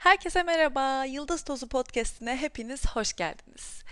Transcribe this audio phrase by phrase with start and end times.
[0.00, 1.04] Herkese merhaba.
[1.04, 3.82] Yıldız Tozu Podcast'ine hepiniz hoş geldiniz.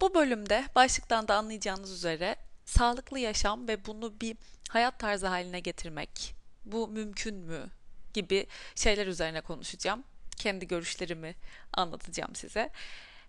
[0.00, 4.36] Bu bölümde başlıktan da anlayacağınız üzere sağlıklı yaşam ve bunu bir
[4.68, 6.34] hayat tarzı haline getirmek,
[6.64, 7.66] bu mümkün mü
[8.14, 10.04] gibi şeyler üzerine konuşacağım.
[10.36, 11.34] Kendi görüşlerimi
[11.72, 12.70] anlatacağım size.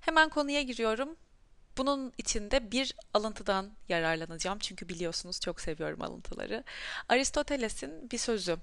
[0.01, 1.15] Hemen konuya giriyorum.
[1.77, 6.63] Bunun içinde bir alıntıdan yararlanacağım çünkü biliyorsunuz çok seviyorum alıntıları.
[7.09, 8.57] Aristoteles'in bir sözü.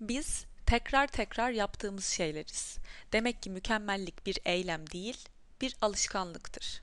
[0.00, 2.78] Biz tekrar tekrar yaptığımız şeyleriz.
[3.12, 5.28] Demek ki mükemmellik bir eylem değil,
[5.60, 6.82] bir alışkanlıktır.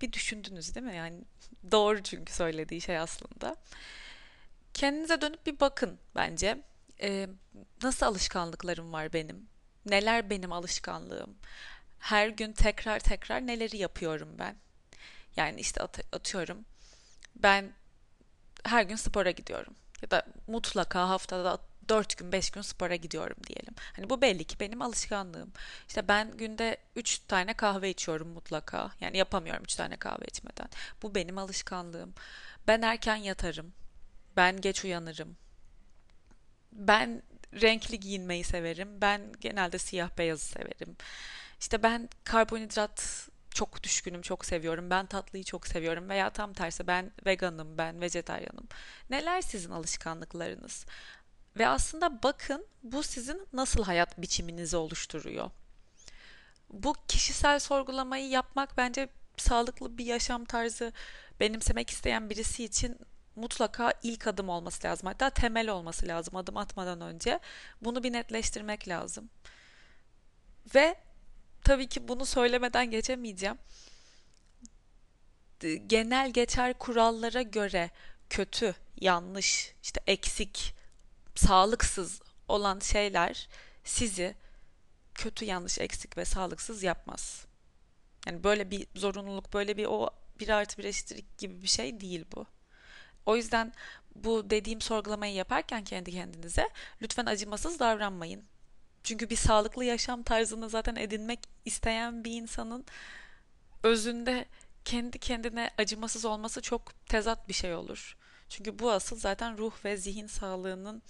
[0.00, 0.96] Bir düşündünüz değil mi?
[0.96, 1.20] Yani
[1.70, 3.56] doğru çünkü söylediği şey aslında.
[4.74, 6.62] Kendinize dönüp bir bakın bence.
[7.00, 7.28] Ee,
[7.82, 9.48] nasıl alışkanlıklarım var benim?
[9.86, 11.36] Neler benim alışkanlığım?
[11.98, 14.56] Her gün tekrar tekrar neleri yapıyorum ben?
[15.36, 16.64] Yani işte at- atıyorum.
[17.36, 17.72] Ben
[18.64, 19.74] her gün spora gidiyorum.
[20.02, 23.74] Ya da mutlaka haftada 4 gün 5 gün spora gidiyorum diyelim.
[23.96, 25.52] Hani bu belli ki benim alışkanlığım.
[25.88, 28.90] İşte ben günde 3 tane kahve içiyorum mutlaka.
[29.00, 30.68] Yani yapamıyorum 3 tane kahve içmeden.
[31.02, 32.14] Bu benim alışkanlığım.
[32.66, 33.72] Ben erken yatarım.
[34.36, 35.36] Ben geç uyanırım.
[36.72, 37.22] Ben
[37.62, 39.00] renkli giyinmeyi severim.
[39.00, 40.96] Ben genelde siyah beyazı severim.
[41.60, 44.90] İşte ben karbonhidrat çok düşkünüm, çok seviyorum.
[44.90, 48.68] Ben tatlıyı çok seviyorum veya tam tersi ben veganım, ben vejetaryenim.
[49.10, 50.86] Neler sizin alışkanlıklarınız?
[51.58, 55.50] Ve aslında bakın bu sizin nasıl hayat biçiminizi oluşturuyor.
[56.70, 60.92] Bu kişisel sorgulamayı yapmak bence sağlıklı bir yaşam tarzı
[61.40, 62.98] benimsemek isteyen birisi için
[63.36, 65.06] mutlaka ilk adım olması lazım.
[65.06, 67.40] Hatta temel olması lazım adım atmadan önce.
[67.80, 69.30] Bunu bir netleştirmek lazım.
[70.74, 70.94] Ve
[71.64, 73.58] tabii ki bunu söylemeden geçemeyeceğim.
[75.86, 77.90] Genel geçer kurallara göre
[78.30, 80.74] kötü, yanlış, işte eksik,
[81.34, 83.48] sağlıksız olan şeyler
[83.84, 84.34] sizi
[85.14, 87.46] kötü, yanlış, eksik ve sağlıksız yapmaz.
[88.26, 90.10] Yani böyle bir zorunluluk, böyle bir o
[90.40, 92.46] bir artı bir eşittir gibi bir şey değil bu.
[93.26, 93.72] O yüzden
[94.14, 96.68] bu dediğim sorgulamayı yaparken kendi kendinize
[97.02, 98.44] lütfen acımasız davranmayın.
[99.04, 102.84] Çünkü bir sağlıklı yaşam tarzını zaten edinmek isteyen bir insanın
[103.82, 104.44] özünde
[104.84, 108.16] kendi kendine acımasız olması çok tezat bir şey olur.
[108.48, 111.02] Çünkü bu asıl zaten ruh ve zihin sağlığının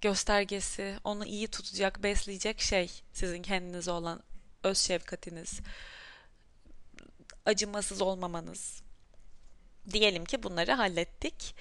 [0.00, 4.22] göstergesi, onu iyi tutacak, besleyecek şey sizin kendinize olan
[4.64, 5.60] öz şefkatiniz,
[7.46, 8.82] acımasız olmamanız.
[9.92, 11.54] Diyelim ki bunları hallettik.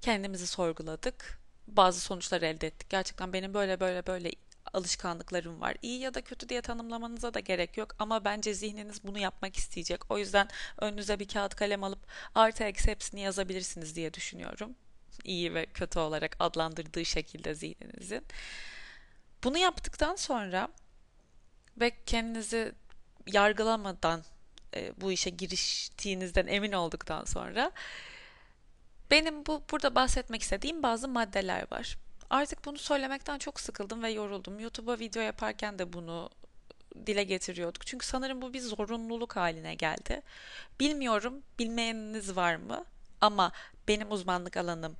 [0.00, 1.40] Kendimizi sorguladık.
[1.66, 2.90] Bazı sonuçlar elde ettik.
[2.90, 4.32] Gerçekten benim böyle böyle böyle
[4.72, 5.76] alışkanlıklarım var.
[5.82, 10.10] İyi ya da kötü diye tanımlamanıza da gerek yok ama bence zihniniz bunu yapmak isteyecek.
[10.10, 10.48] O yüzden
[10.78, 14.74] önünüze bir kağıt kalem alıp artı eksi hepsini yazabilirsiniz diye düşünüyorum.
[15.24, 18.26] İyi ve kötü olarak adlandırdığı şekilde zihninizin.
[19.44, 20.68] Bunu yaptıktan sonra
[21.80, 22.72] ve kendinizi
[23.26, 24.24] yargılamadan
[24.74, 27.72] e, bu işe giriştiğinizden emin olduktan sonra
[29.10, 31.98] benim bu burada bahsetmek istediğim bazı maddeler var.
[32.30, 34.60] Artık bunu söylemekten çok sıkıldım ve yoruldum.
[34.60, 36.30] YouTube'a video yaparken de bunu
[37.06, 37.86] dile getiriyorduk.
[37.86, 40.22] Çünkü sanırım bu bir zorunluluk haline geldi.
[40.80, 42.84] Bilmiyorum bilmeyeniniz var mı?
[43.20, 43.52] Ama
[43.88, 44.96] benim uzmanlık alanım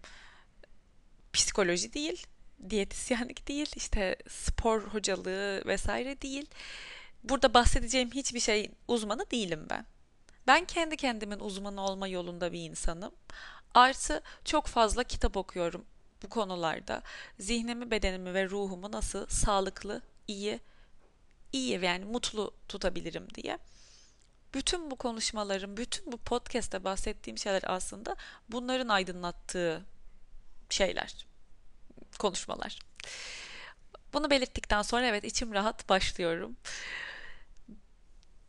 [1.32, 2.26] psikoloji değil,
[2.70, 6.46] diyetisyenlik değil, işte spor hocalığı vesaire değil.
[7.24, 9.86] Burada bahsedeceğim hiçbir şey uzmanı değilim ben.
[10.46, 13.12] Ben kendi kendimin uzmanı olma yolunda bir insanım.
[13.74, 15.84] Artı çok fazla kitap okuyorum
[16.22, 17.02] bu konularda.
[17.38, 20.60] Zihnimi, bedenimi ve ruhumu nasıl sağlıklı, iyi,
[21.52, 23.58] iyi yani mutlu tutabilirim diye.
[24.54, 28.16] Bütün bu konuşmalarım, bütün bu podcast'te bahsettiğim şeyler aslında
[28.48, 29.84] bunların aydınlattığı
[30.70, 31.26] şeyler,
[32.18, 32.78] konuşmalar.
[34.12, 36.56] Bunu belirttikten sonra evet içim rahat başlıyorum.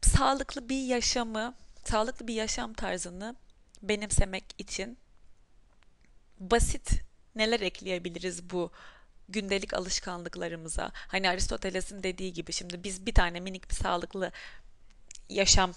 [0.01, 1.53] Sağlıklı bir yaşamı,
[1.85, 3.35] sağlıklı bir yaşam tarzını
[3.81, 4.97] benimsemek için
[6.39, 8.71] basit neler ekleyebiliriz bu
[9.29, 10.91] gündelik alışkanlıklarımıza?
[10.93, 14.31] Hani Aristoteles'in dediği gibi şimdi biz bir tane minik bir sağlıklı
[15.29, 15.73] yaşam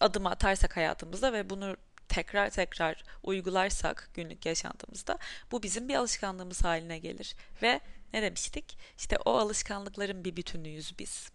[0.00, 1.76] adımı atarsak hayatımızda ve bunu
[2.08, 5.18] tekrar tekrar uygularsak günlük yaşantımızda
[5.52, 7.34] bu bizim bir alışkanlığımız haline gelir.
[7.62, 7.80] Ve
[8.12, 8.78] ne demiştik?
[8.98, 11.30] İşte o alışkanlıkların bir bütünüyüz biz.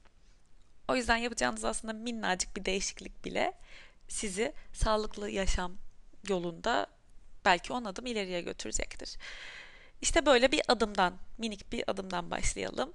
[0.87, 3.53] O yüzden yapacağınız aslında minnacık bir değişiklik bile
[4.07, 5.77] sizi sağlıklı yaşam
[6.29, 6.87] yolunda
[7.47, 9.17] belki on adım ileriye götürecektir.
[10.01, 12.93] İşte böyle bir adımdan, minik bir adımdan başlayalım.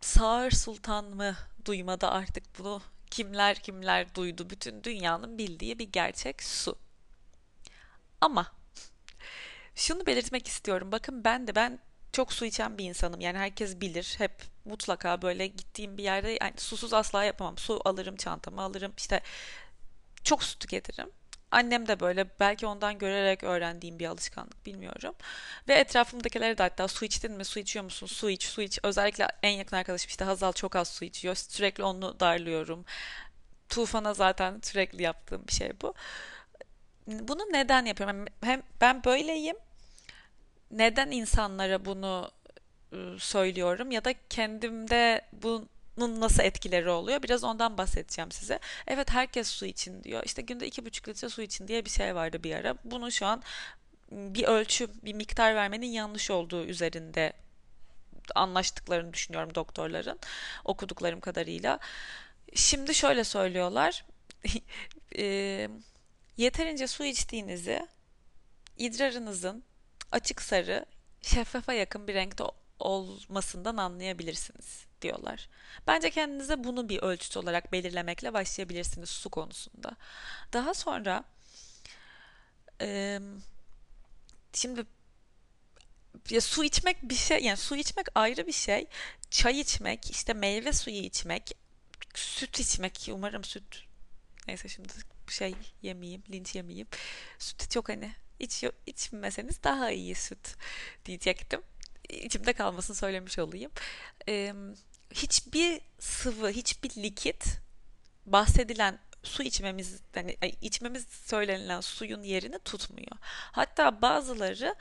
[0.00, 6.78] Sağır Sultan mı duymadı artık bunu kimler kimler duydu bütün dünyanın bildiği bir gerçek su.
[8.20, 8.52] Ama
[9.74, 10.92] şunu belirtmek istiyorum.
[10.92, 11.78] Bakın ben de ben
[12.12, 13.20] çok su içen bir insanım.
[13.20, 14.14] Yani herkes bilir.
[14.18, 17.58] Hep mutlaka böyle gittiğim bir yerde yani susuz asla yapamam.
[17.58, 18.92] Su alırım çantama alırım.
[18.98, 19.20] İşte
[20.24, 21.10] çok su tüketirim.
[21.50, 25.14] Annem de böyle belki ondan görerek öğrendiğim bir alışkanlık bilmiyorum.
[25.68, 28.78] Ve etrafımdakilere de hatta su içtin mi, su içiyor musun, su iç, su iç.
[28.82, 31.34] Özellikle en yakın arkadaşım işte Hazal çok az su içiyor.
[31.34, 32.84] Sürekli onu darlıyorum.
[33.68, 35.94] Tufan'a zaten sürekli yaptığım bir şey bu.
[37.06, 38.24] Bunu neden yapıyorum?
[38.42, 39.56] Hem ben böyleyim.
[40.70, 42.30] Neden insanlara bunu
[42.92, 47.22] ıı, söylüyorum ya da kendimde bu nasıl etkileri oluyor?
[47.22, 48.58] Biraz ondan bahsedeceğim size.
[48.86, 50.22] Evet herkes su için diyor.
[50.24, 52.74] İşte günde iki buçuk litre su için diye bir şey vardı bir ara.
[52.84, 53.42] Bunu şu an
[54.10, 57.32] bir ölçü, bir miktar vermenin yanlış olduğu üzerinde
[58.34, 60.18] anlaştıklarını düşünüyorum doktorların
[60.64, 61.78] okuduklarım kadarıyla.
[62.54, 64.04] Şimdi şöyle söylüyorlar.
[65.18, 65.68] e,
[66.36, 67.88] yeterince su içtiğinizi
[68.78, 69.64] idrarınızın
[70.12, 70.86] açık sarı,
[71.22, 72.44] şeffafa yakın bir renkte
[72.78, 75.48] olmasından anlayabilirsiniz diyorlar.
[75.86, 79.96] Bence kendinize bunu bir ölçüt olarak belirlemekle başlayabilirsiniz su konusunda.
[80.52, 81.24] Daha sonra
[82.80, 83.20] e,
[84.52, 84.86] şimdi
[86.30, 88.86] ya su içmek bir şey yani su içmek ayrı bir şey.
[89.30, 91.52] Çay içmek, işte meyve suyu içmek,
[92.14, 93.84] süt içmek umarım süt
[94.48, 94.92] neyse şimdi
[95.28, 96.86] şey yemeyeyim, linç yemeyeyim.
[97.38, 100.56] Süt çok hani iç, içmeseniz daha iyi süt
[101.04, 101.62] diyecektim.
[102.08, 103.72] İçimde kalmasını söylemiş olayım.
[104.28, 104.54] Ee,
[105.10, 107.44] hiçbir sıvı, hiçbir likit
[108.26, 113.16] bahsedilen su içmemiz yani içmemiz söylenilen suyun yerini tutmuyor.
[113.52, 114.74] Hatta bazıları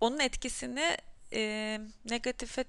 [0.00, 0.96] onun etkisini
[1.32, 2.64] e, negatife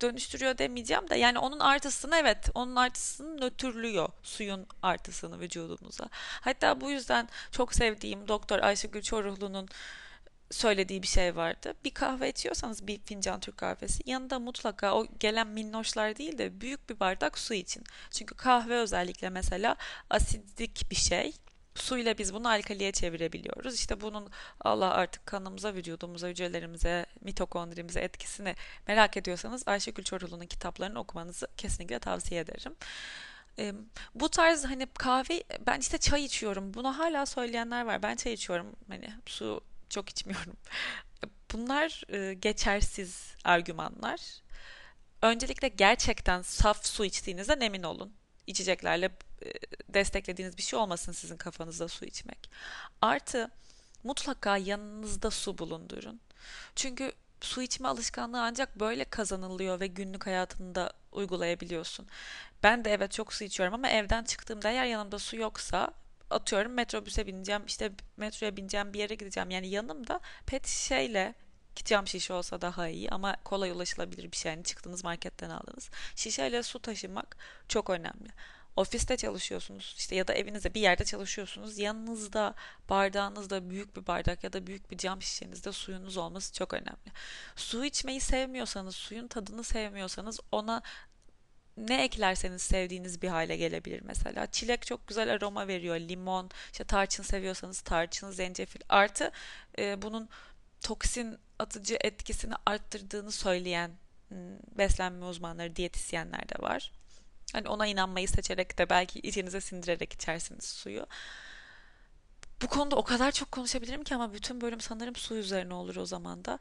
[0.00, 6.08] dönüştürüyor demeyeceğim de yani onun artısını evet onun artısını nötrlüyor suyun artısını vücudumuza.
[6.40, 9.68] Hatta bu yüzden çok sevdiğim Doktor Ayşegül Çoruhlu'nun
[10.52, 11.74] söylediği bir şey vardı.
[11.84, 16.90] Bir kahve içiyorsanız bir fincan Türk kahvesi yanında mutlaka o gelen minnoşlar değil de büyük
[16.90, 17.84] bir bardak su için.
[18.10, 19.76] Çünkü kahve özellikle mesela
[20.10, 21.32] asidik bir şey.
[21.74, 23.74] Suyla biz bunu alkaliye çevirebiliyoruz.
[23.74, 28.54] İşte bunun Allah artık kanımıza, vücudumuza, hücrelerimize, mitokondrimize etkisini
[28.88, 32.76] merak ediyorsanız Ayşegül Çorulu'nun kitaplarını okumanızı kesinlikle tavsiye ederim.
[34.14, 36.74] bu tarz hani kahve ben işte çay içiyorum.
[36.74, 38.02] Bunu hala söyleyenler var.
[38.02, 38.66] Ben çay içiyorum.
[38.88, 39.60] Hani su
[39.92, 40.56] çok içmiyorum.
[41.52, 44.20] Bunlar e, geçersiz argümanlar.
[45.22, 48.12] Öncelikle gerçekten saf su içtiğinizden emin olun.
[48.46, 49.06] İçeceklerle
[49.42, 49.52] e,
[49.88, 52.50] desteklediğiniz bir şey olmasın sizin kafanızda su içmek.
[53.00, 53.50] Artı
[54.04, 56.20] mutlaka yanınızda su bulundurun.
[56.76, 62.06] Çünkü su içme alışkanlığı ancak böyle kazanılıyor ve günlük hayatında uygulayabiliyorsun.
[62.62, 65.94] Ben de evet çok su içiyorum ama evden çıktığımda eğer yanımda su yoksa
[66.32, 69.50] atıyorum metrobüse bineceğim işte metroya bineceğim bir yere gideceğim.
[69.50, 71.34] Yani yanımda pet şişeyle
[71.74, 74.52] cam şişe olsa daha iyi ama kolay ulaşılabilir bir şey.
[74.52, 75.90] Yani çıktınız marketten aldınız.
[76.16, 77.36] Şişeyle su taşımak
[77.68, 78.28] çok önemli.
[78.76, 81.78] Ofiste çalışıyorsunuz işte ya da evinizde bir yerde çalışıyorsunuz.
[81.78, 82.54] Yanınızda
[82.88, 87.12] bardağınızda büyük bir bardak ya da büyük bir cam şişenizde suyunuz olması çok önemli.
[87.56, 90.82] Su içmeyi sevmiyorsanız suyun tadını sevmiyorsanız ona
[91.76, 94.46] ne eklerseniz sevdiğiniz bir hale gelebilir mesela.
[94.46, 95.96] Çilek çok güzel aroma veriyor.
[95.96, 98.80] Limon, işte tarçın seviyorsanız tarçın, zencefil.
[98.88, 99.30] Artı
[99.78, 100.28] e, bunun
[100.80, 103.90] toksin atıcı etkisini arttırdığını söyleyen
[104.78, 106.92] beslenme uzmanları, diyetisyenler de var.
[107.52, 111.06] Hani ona inanmayı seçerek de belki içinize sindirerek içersiniz suyu.
[112.62, 116.06] Bu konuda o kadar çok konuşabilirim ki ama bütün bölüm sanırım su üzerine olur o
[116.06, 116.58] zaman da.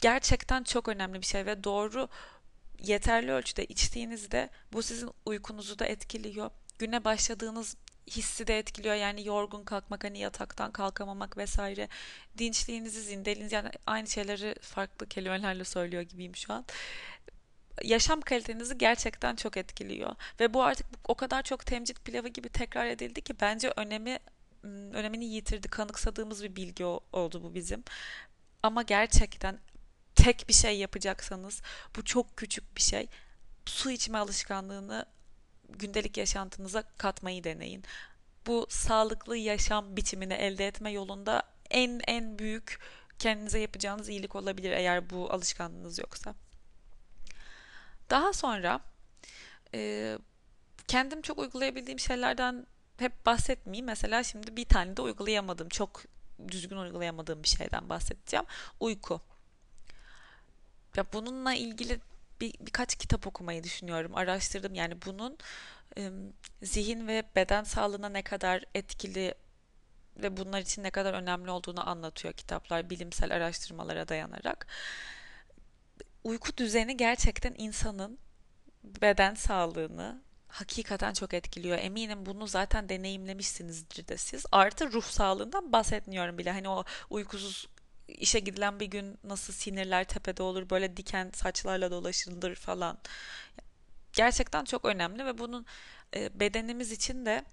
[0.00, 2.08] Gerçekten çok önemli bir şey ve doğru
[2.82, 6.50] yeterli ölçüde içtiğinizde bu sizin uykunuzu da etkiliyor.
[6.78, 8.94] Güne başladığınız hissi de etkiliyor.
[8.94, 11.88] Yani yorgun kalkmak, hani yataktan kalkamamak vesaire.
[12.38, 16.64] Dinçliğinizi, zindeliğinizi yani aynı şeyleri farklı kelimelerle söylüyor gibiyim şu an.
[17.84, 20.14] Yaşam kalitenizi gerçekten çok etkiliyor.
[20.40, 24.18] Ve bu artık o kadar çok temcit pilavı gibi tekrar edildi ki bence önemi
[24.92, 25.68] önemini yitirdi.
[25.68, 27.84] Kanıksadığımız bir bilgi oldu bu bizim.
[28.62, 29.58] Ama gerçekten
[30.22, 31.62] tek bir şey yapacaksanız
[31.96, 33.08] bu çok küçük bir şey.
[33.66, 35.06] Su içme alışkanlığını
[35.68, 37.84] gündelik yaşantınıza katmayı deneyin.
[38.46, 42.80] Bu sağlıklı yaşam biçimini elde etme yolunda en en büyük
[43.18, 46.34] kendinize yapacağınız iyilik olabilir eğer bu alışkanlığınız yoksa.
[48.10, 48.80] Daha sonra
[49.74, 50.18] e,
[50.88, 52.66] kendim çok uygulayabildiğim şeylerden
[52.98, 53.86] hep bahsetmeyeyim.
[53.86, 56.02] Mesela şimdi bir tane de uygulayamadığım, çok
[56.48, 58.46] düzgün uygulayamadığım bir şeyden bahsedeceğim.
[58.80, 59.20] Uyku.
[60.96, 62.00] Ya bununla ilgili
[62.40, 64.16] bir, birkaç kitap okumayı düşünüyorum.
[64.16, 65.38] Araştırdım yani bunun
[66.62, 69.34] zihin ve beden sağlığına ne kadar etkili
[70.16, 74.66] ve bunlar için ne kadar önemli olduğunu anlatıyor kitaplar bilimsel araştırmalara dayanarak.
[76.24, 78.18] Uyku düzeni gerçekten insanın
[78.84, 81.78] beden sağlığını hakikaten çok etkiliyor.
[81.78, 84.46] Eminim bunu zaten deneyimlemişsinizdir de siz.
[84.52, 86.50] Artı ruh sağlığından bahsetmiyorum bile.
[86.50, 87.68] Hani o uykusuz
[88.08, 92.98] işe gidilen bir gün nasıl sinirler tepede olur, böyle diken saçlarla dolaşılır falan.
[94.12, 95.66] Gerçekten çok önemli ve bunun
[96.14, 97.44] e, bedenimiz için de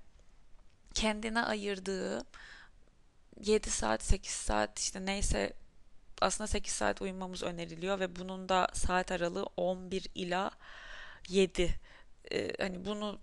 [0.94, 2.26] kendine ayırdığı
[3.42, 5.54] 7 saat 8 saat işte neyse
[6.22, 10.52] aslında 8 saat uyumamız öneriliyor ve bunun da saat aralığı 11 ila
[11.30, 11.80] 7.
[12.32, 13.20] Ee, hani bunu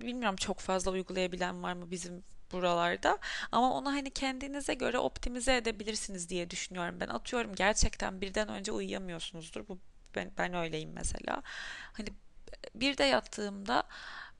[0.00, 2.24] bilmiyorum çok fazla uygulayabilen var mı bizim
[2.54, 3.18] buralarda
[3.52, 9.68] ama onu hani kendinize göre optimize edebilirsiniz diye düşünüyorum ben atıyorum gerçekten birden önce uyuyamıyorsunuzdur
[9.68, 9.78] bu
[10.16, 11.42] ben, ben öyleyim mesela
[11.92, 12.08] hani
[12.74, 13.82] bir de yattığımda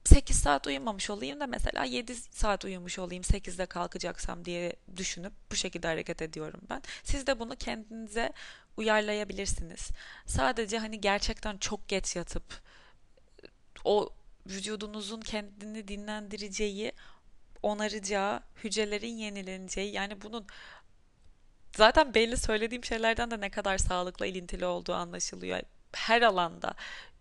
[0.05, 5.57] 8 saat uyumamış olayım da mesela 7 saat uyumuş olayım 8'de kalkacaksam diye düşünüp bu
[5.57, 6.83] şekilde hareket ediyorum ben.
[7.05, 8.33] Siz de bunu kendinize
[8.77, 9.91] uyarlayabilirsiniz.
[10.27, 12.45] Sadece hani gerçekten çok geç yatıp
[13.85, 14.11] o
[14.47, 16.93] vücudunuzun kendini dinlendireceği,
[17.65, 20.47] onaracağı, hücrelerin yenileneceği yani bunun
[21.77, 25.61] zaten belli söylediğim şeylerden de ne kadar sağlıkla ilintili olduğu anlaşılıyor.
[25.95, 26.75] Her alanda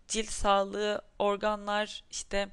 [0.08, 2.48] cilt sağlığı, organlar, işte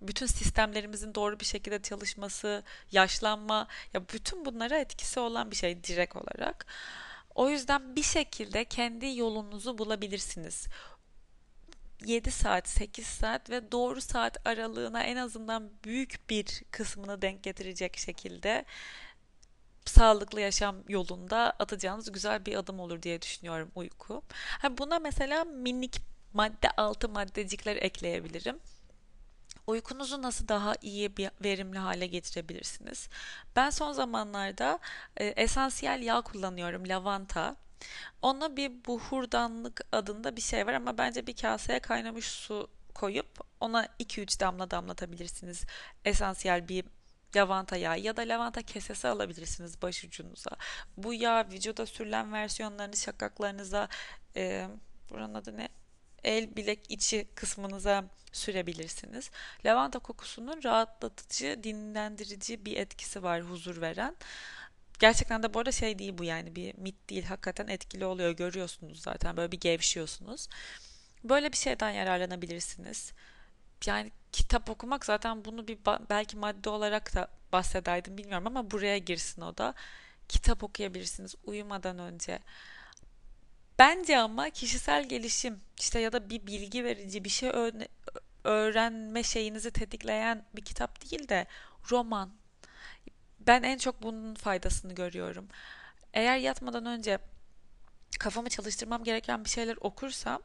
[0.00, 6.16] bütün sistemlerimizin doğru bir şekilde çalışması, yaşlanma ya bütün bunlara etkisi olan bir şey direkt
[6.16, 6.66] olarak.
[7.34, 10.66] O yüzden bir şekilde kendi yolunuzu bulabilirsiniz.
[12.06, 17.96] 7 saat, 8 saat ve doğru saat aralığına en azından büyük bir kısmını denk getirecek
[17.96, 18.64] şekilde
[19.84, 24.22] sağlıklı yaşam yolunda atacağınız güzel bir adım olur diye düşünüyorum uyku.
[24.70, 26.00] Buna mesela minik
[26.32, 28.60] madde altı maddecikler ekleyebilirim.
[29.66, 33.08] Uykunuzu nasıl daha iyi bir verimli hale getirebilirsiniz?
[33.56, 34.78] Ben son zamanlarda
[35.16, 37.56] e, esansiyel yağ kullanıyorum, lavanta.
[38.22, 43.86] Ona bir buhurdanlık adında bir şey var ama bence bir kaseye kaynamış su koyup ona
[43.86, 45.64] 2-3 damla damlatabilirsiniz.
[46.04, 46.84] Esansiyel bir
[47.36, 50.50] lavanta yağı ya da lavanta kesesi alabilirsiniz başucunuza.
[50.96, 53.88] Bu yağ vücuda sürülen versiyonlarını şakaklarınıza
[54.36, 54.68] e,
[55.10, 55.68] buranın adı ne?
[56.24, 59.30] el bilek içi kısmınıza sürebilirsiniz.
[59.64, 64.16] Lavanta kokusunun rahatlatıcı, dinlendirici bir etkisi var, huzur veren.
[64.98, 67.24] Gerçekten de bu arada şey değil bu yani bir mit değil.
[67.24, 68.30] Hakikaten etkili oluyor.
[68.30, 70.48] Görüyorsunuz zaten böyle bir gevşiyorsunuz.
[71.24, 73.12] Böyle bir şeyden yararlanabilirsiniz.
[73.86, 75.78] Yani kitap okumak zaten bunu bir
[76.10, 79.74] belki madde olarak da bahsederdim bilmiyorum ama buraya girsin o da.
[80.28, 82.38] Kitap okuyabilirsiniz uyumadan önce.
[83.78, 87.50] Bence ama kişisel gelişim işte ya da bir bilgi verici bir şey
[88.44, 91.46] öğrenme şeyinizi tetikleyen bir kitap değil de
[91.90, 92.37] roman.
[93.48, 95.48] Ben en çok bunun faydasını görüyorum.
[96.14, 97.18] Eğer yatmadan önce
[98.18, 100.42] kafamı çalıştırmam gereken bir şeyler okursam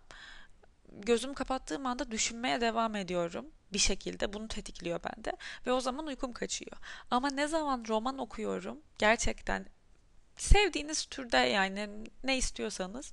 [0.92, 6.34] gözüm kapattığım anda düşünmeye devam ediyorum bir şekilde bunu tetikliyor bende ve o zaman uykum
[6.34, 6.78] kaçıyor.
[7.12, 9.66] Ama ne zaman roman okuyorum gerçekten
[10.38, 11.90] sevdiğiniz türde yani
[12.24, 13.12] ne istiyorsanız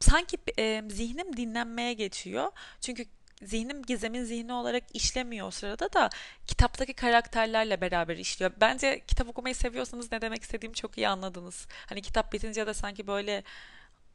[0.00, 2.52] sanki e, zihnim dinlenmeye geçiyor.
[2.80, 3.06] Çünkü
[3.42, 6.10] zihnim gizemin zihni olarak işlemiyor o sırada da
[6.46, 8.52] kitaptaki karakterlerle beraber işliyor.
[8.60, 11.66] Bence kitap okumayı seviyorsanız ne demek istediğimi çok iyi anladınız.
[11.88, 13.44] Hani kitap bitince de sanki böyle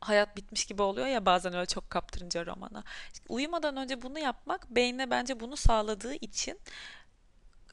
[0.01, 2.83] hayat bitmiş gibi oluyor ya bazen öyle çok kaptırınca romana.
[3.29, 6.59] Uyumadan önce bunu yapmak beyne bence bunu sağladığı için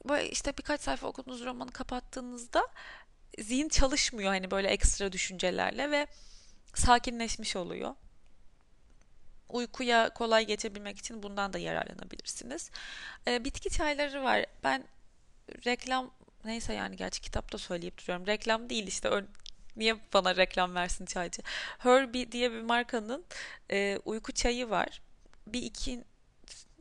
[0.09, 2.67] böyle işte birkaç sayfa okuduğunuz romanı kapattığınızda
[3.39, 6.07] zihin çalışmıyor hani böyle ekstra düşüncelerle ve
[6.73, 7.95] sakinleşmiş oluyor.
[9.49, 12.71] Uykuya kolay geçebilmek için bundan da yararlanabilirsiniz.
[13.27, 14.45] E, bitki çayları var.
[14.63, 14.83] Ben
[15.65, 16.11] reklam
[16.45, 18.27] neyse yani gerçi kitapta söyleyip duruyorum.
[18.27, 19.27] Reklam değil işte ön,
[19.75, 21.41] niye bana reklam versin çaycı?
[21.77, 23.25] Herbie diye bir markanın
[23.71, 25.01] e, uyku çayı var.
[25.47, 26.03] Bir iki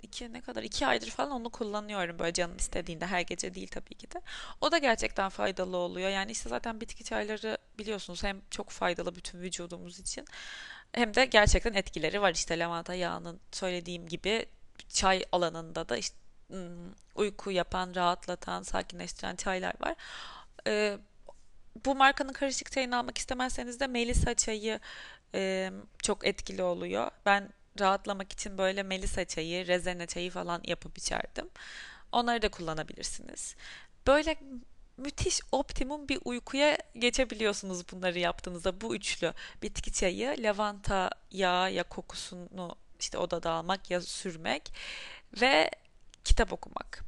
[0.03, 3.95] iki ne kadar iki aydır falan onu kullanıyorum böyle canım istediğinde her gece değil tabii
[3.95, 4.21] ki de.
[4.61, 6.11] O da gerçekten faydalı oluyor.
[6.11, 10.25] Yani işte zaten bitki çayları biliyorsunuz hem çok faydalı bütün vücudumuz için
[10.97, 12.35] hem de gerçekten etkileri var.
[12.35, 14.47] işte lavanta yağının söylediğim gibi
[14.89, 16.17] çay alanında da işte
[17.15, 19.95] uyku yapan, rahatlatan, sakinleştiren çaylar var.
[20.67, 20.99] Ee,
[21.85, 24.81] bu markanın karışık çayını almak istemezseniz de Melisa çayı
[25.35, 25.71] e,
[26.03, 27.11] çok etkili oluyor.
[27.27, 27.49] Ben
[27.81, 31.49] rahatlamak için böyle melisa çayı, rezene çayı falan yapıp içerdim.
[32.13, 33.57] Onları da kullanabilirsiniz.
[34.07, 34.37] Böyle
[34.97, 38.81] müthiş optimum bir uykuya geçebiliyorsunuz bunları yaptığınızda.
[38.81, 44.73] Bu üçlü bitki çayı, lavanta yağı ya kokusunu işte odada almak ya sürmek
[45.41, 45.71] ve
[46.25, 47.05] kitap okumak.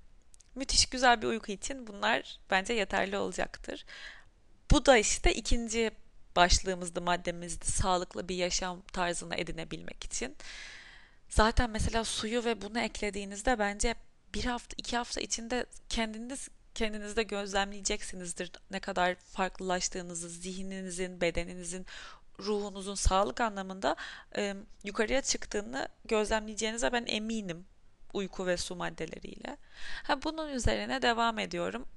[0.54, 3.84] müthiş güzel bir uyku için bunlar bence yeterli olacaktır.
[4.70, 5.90] Bu da işte ikinci
[6.36, 7.66] başlığımızdı, maddemizdi.
[7.66, 10.36] Sağlıklı bir yaşam tarzını edinebilmek için.
[11.28, 13.94] Zaten mesela suyu ve bunu eklediğinizde bence
[14.34, 21.86] bir hafta, iki hafta içinde kendiniz kendinizde gözlemleyeceksinizdir ne kadar farklılaştığınızı, zihninizin, bedeninizin,
[22.40, 23.96] ruhunuzun sağlık anlamında
[24.36, 24.54] e,
[24.84, 27.66] yukarıya çıktığını gözlemleyeceğinize ben eminim
[28.14, 29.56] uyku ve su maddeleriyle.
[30.02, 31.88] Ha, bunun üzerine devam ediyorum.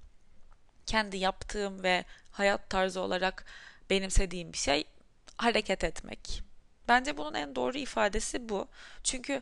[0.85, 3.45] Kendi yaptığım ve hayat tarzı olarak
[3.89, 4.83] benimsediğim bir şey
[5.37, 6.43] hareket etmek.
[6.87, 8.67] Bence bunun en doğru ifadesi bu.
[9.03, 9.41] Çünkü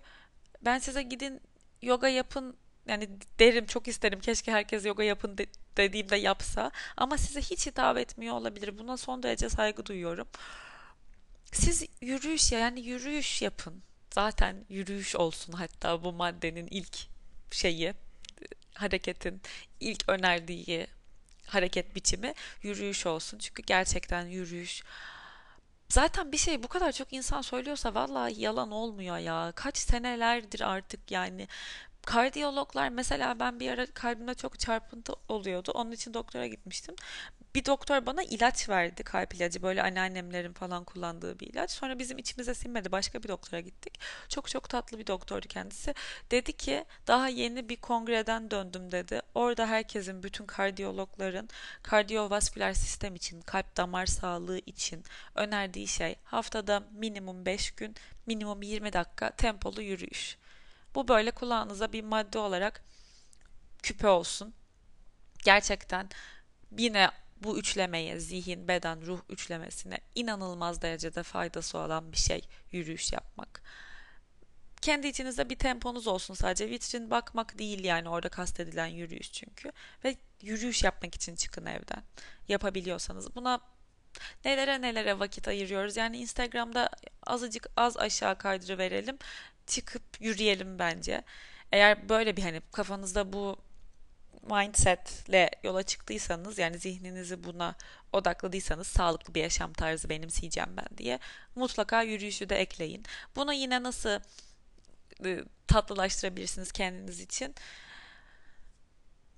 [0.62, 1.42] ben size gidin
[1.82, 3.10] yoga yapın yani
[3.40, 8.36] derim çok isterim keşke herkes yoga yapın de, dediğimde yapsa ama size hiç hitap etmiyor
[8.36, 8.78] olabilir.
[8.78, 10.28] Buna son derece saygı duyuyorum.
[11.54, 13.84] Siz yürüyüş yani yürüyüş yapın.
[14.12, 16.98] Zaten yürüyüş olsun hatta bu maddenin ilk
[17.52, 17.94] şeyi
[18.76, 19.42] hareketin
[19.80, 20.88] ilk önerdiği
[21.46, 22.34] hareket biçimi
[22.64, 23.38] yürüyüş olsun.
[23.40, 24.84] Çünkü gerçekten yürüyüş
[25.90, 29.54] Zaten bir şey bu kadar çok insan söylüyorsa vallahi yalan olmuyor ya.
[29.56, 31.48] Kaç senelerdir artık yani
[32.06, 35.72] Kardiyologlar mesela ben bir ara kalbimde çok çarpıntı oluyordu.
[35.76, 36.96] Onun için doktora gitmiştim.
[37.56, 41.72] Bir doktor bana ilaç verdi kalp ilacı böyle anneannemlerin falan kullandığı bir ilaç.
[41.72, 44.00] Sonra bizim içimize sinmedi başka bir doktora gittik.
[44.30, 45.94] Çok çok tatlı bir doktordu kendisi.
[46.32, 49.22] Dedi ki daha yeni bir kongreden döndüm dedi.
[49.36, 51.50] Orada herkesin bütün kardiyologların
[51.84, 55.04] kardiyovasküler sistem için kalp damar sağlığı için
[55.36, 60.38] önerdiği şey haftada minimum 5 gün minimum 20 dakika tempolu yürüyüş.
[60.96, 62.84] Bu böyle kulağınıza bir madde olarak
[63.84, 64.54] küpe olsun.
[65.44, 66.10] Gerçekten
[66.78, 67.10] yine
[67.44, 72.42] bu üçlemeye, zihin, beden, ruh üçlemesine inanılmaz derecede faydası olan bir şey
[72.72, 73.62] yürüyüş yapmak.
[74.82, 76.70] Kendi içinizde bir temponuz olsun sadece.
[76.70, 79.72] Vitrin bakmak değil yani orada kastedilen yürüyüş çünkü.
[80.04, 82.04] Ve yürüyüş yapmak için çıkın evden.
[82.48, 83.36] Yapabiliyorsanız.
[83.36, 83.60] Buna
[84.46, 85.98] nelere nelere vakit ayırıyoruz.
[85.98, 86.90] Yani Instagram'da
[87.28, 89.18] azıcık az aşağı kaydırı verelim
[89.70, 91.24] çıkıp yürüyelim bence.
[91.72, 93.58] Eğer böyle bir hani kafanızda bu
[94.44, 97.76] mindsetle yola çıktıysanız yani zihninizi buna
[98.14, 101.20] odakladıysanız sağlıklı bir yaşam tarzı benimseyeceğim ben diye
[101.56, 103.04] mutlaka yürüyüşü de ekleyin.
[103.36, 104.20] Bunu yine nasıl
[105.26, 107.56] ıı, tatlılaştırabilirsiniz kendiniz için?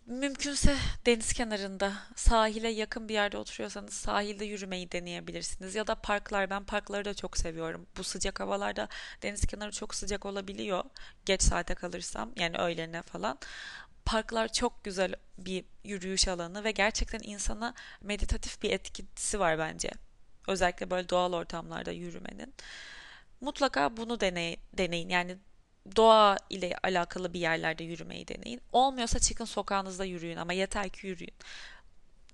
[0.05, 5.75] Mümkünse deniz kenarında, sahile yakın bir yerde oturuyorsanız sahilde yürümeyi deneyebilirsiniz.
[5.75, 7.87] Ya da parklar, ben parkları da çok seviyorum.
[7.97, 8.87] Bu sıcak havalarda
[9.21, 10.83] deniz kenarı çok sıcak olabiliyor.
[11.25, 13.39] Geç saate kalırsam, yani öğlene falan.
[14.05, 19.91] Parklar çok güzel bir yürüyüş alanı ve gerçekten insana meditatif bir etkisi var bence.
[20.47, 22.53] Özellikle böyle doğal ortamlarda yürümenin.
[23.41, 25.09] Mutlaka bunu deney, deneyin.
[25.09, 25.37] Yani
[25.95, 28.61] doğa ile alakalı bir yerlerde yürümeyi deneyin.
[28.71, 31.33] Olmuyorsa çıkın sokağınızda yürüyün ama yeter ki yürüyün.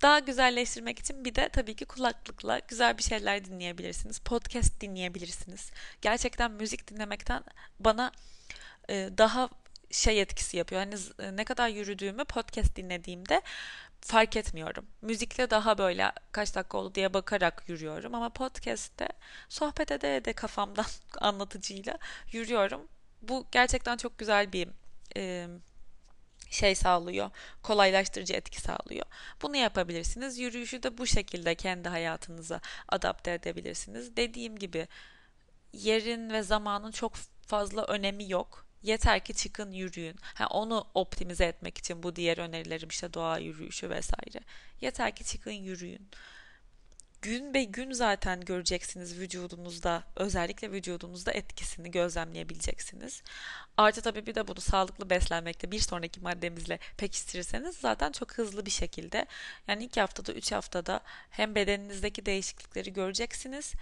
[0.02, 4.20] Daha güzelleştirmek için bir de tabii ki kulaklıkla güzel bir şeyler dinleyebilirsiniz.
[4.20, 5.72] Podcast dinleyebilirsiniz.
[6.02, 7.44] Gerçekten müzik dinlemekten
[7.80, 8.12] bana
[8.90, 9.50] e, daha
[9.92, 10.82] şey etkisi yapıyor.
[10.82, 10.96] Hani
[11.38, 13.42] ne kadar yürüdüğümü podcast dinlediğimde
[14.02, 14.86] fark etmiyorum.
[15.02, 19.08] Müzikle daha böyle kaç dakika oldu diye bakarak yürüyorum ama podcast'te
[19.50, 20.86] sohbet ede ede kafamdan
[21.22, 21.98] anlatıcıyla
[22.32, 22.88] yürüyorum
[23.22, 24.68] bu gerçekten çok güzel bir
[25.18, 25.48] e,
[26.50, 27.30] şey sağlıyor.
[27.64, 29.06] Kolaylaştırıcı etki sağlıyor.
[29.42, 30.40] Bunu yapabilirsiniz.
[30.40, 34.18] Yürüyüşü de bu şekilde kendi hayatınıza adapte edebilirsiniz.
[34.18, 34.88] Dediğim gibi
[35.74, 37.14] yerin ve zamanın çok
[37.48, 38.66] fazla önemi yok.
[38.84, 40.16] Yeter ki çıkın yürüyün.
[40.22, 44.40] Ha, onu optimize etmek için bu diğer önerilerim işte doğa yürüyüşü vesaire.
[44.82, 46.10] Yeter ki çıkın yürüyün
[47.22, 53.24] gün be gün zaten göreceksiniz vücudunuzda özellikle vücudunuzda etkisini gözlemleyebileceksiniz.
[53.78, 58.72] Artı tabii bir de bunu sağlıklı beslenmekte bir sonraki maddemizle pekiştirirseniz zaten çok hızlı bir
[58.72, 59.26] şekilde
[59.68, 63.74] yani iki haftada üç haftada hem bedeninizdeki değişiklikleri göreceksiniz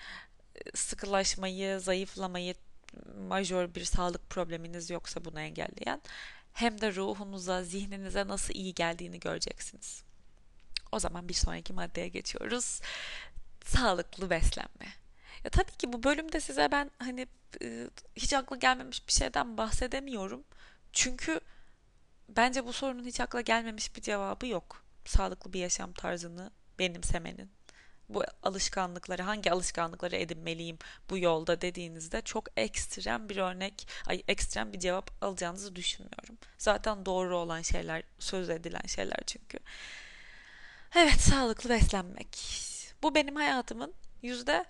[0.75, 2.55] sıkılaşmayı, zayıflamayı,
[3.27, 6.01] majör bir sağlık probleminiz yoksa bunu engelleyen
[6.53, 10.04] hem de ruhunuza, zihninize nasıl iyi geldiğini göreceksiniz.
[10.95, 12.81] O zaman bir sonraki maddeye geçiyoruz.
[13.65, 14.87] Sağlıklı beslenme.
[15.43, 17.27] Ya tabii ki bu bölümde size ben hani
[17.61, 20.43] e, hiç akla gelmemiş bir şeyden bahsedemiyorum.
[20.93, 21.39] Çünkü
[22.29, 24.83] bence bu sorunun hiç akla gelmemiş bir cevabı yok.
[25.05, 27.51] Sağlıklı bir yaşam tarzını benimsemenin.
[28.09, 30.77] Bu alışkanlıkları, hangi alışkanlıkları edinmeliyim
[31.09, 36.37] bu yolda dediğinizde çok ekstrem bir örnek, ay ekstrem bir cevap alacağınızı düşünmüyorum.
[36.57, 39.59] Zaten doğru olan şeyler, söz edilen şeyler çünkü.
[40.95, 42.37] Evet, sağlıklı beslenmek.
[43.03, 44.65] Bu benim hayatımın yüzde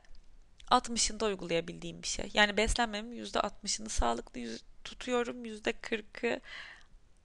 [0.71, 2.31] 60'ında uygulayabildiğim bir şey.
[2.33, 4.41] Yani beslenmemin yüzde 60'ını sağlıklı
[4.83, 5.45] tutuyorum.
[5.45, 6.41] Yüzde 40'ı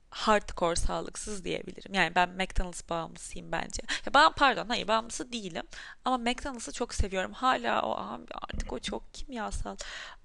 [0.09, 1.93] hardcore sağlıksız diyebilirim.
[1.93, 3.81] Yani ben McDonald's bağımlısıyım bence.
[4.05, 5.63] Ya ben pardon hayır bağımlısı değilim.
[6.05, 7.33] Ama McDonald's'ı çok seviyorum.
[7.33, 7.91] Hala o
[8.33, 9.77] artık o çok kimyasal.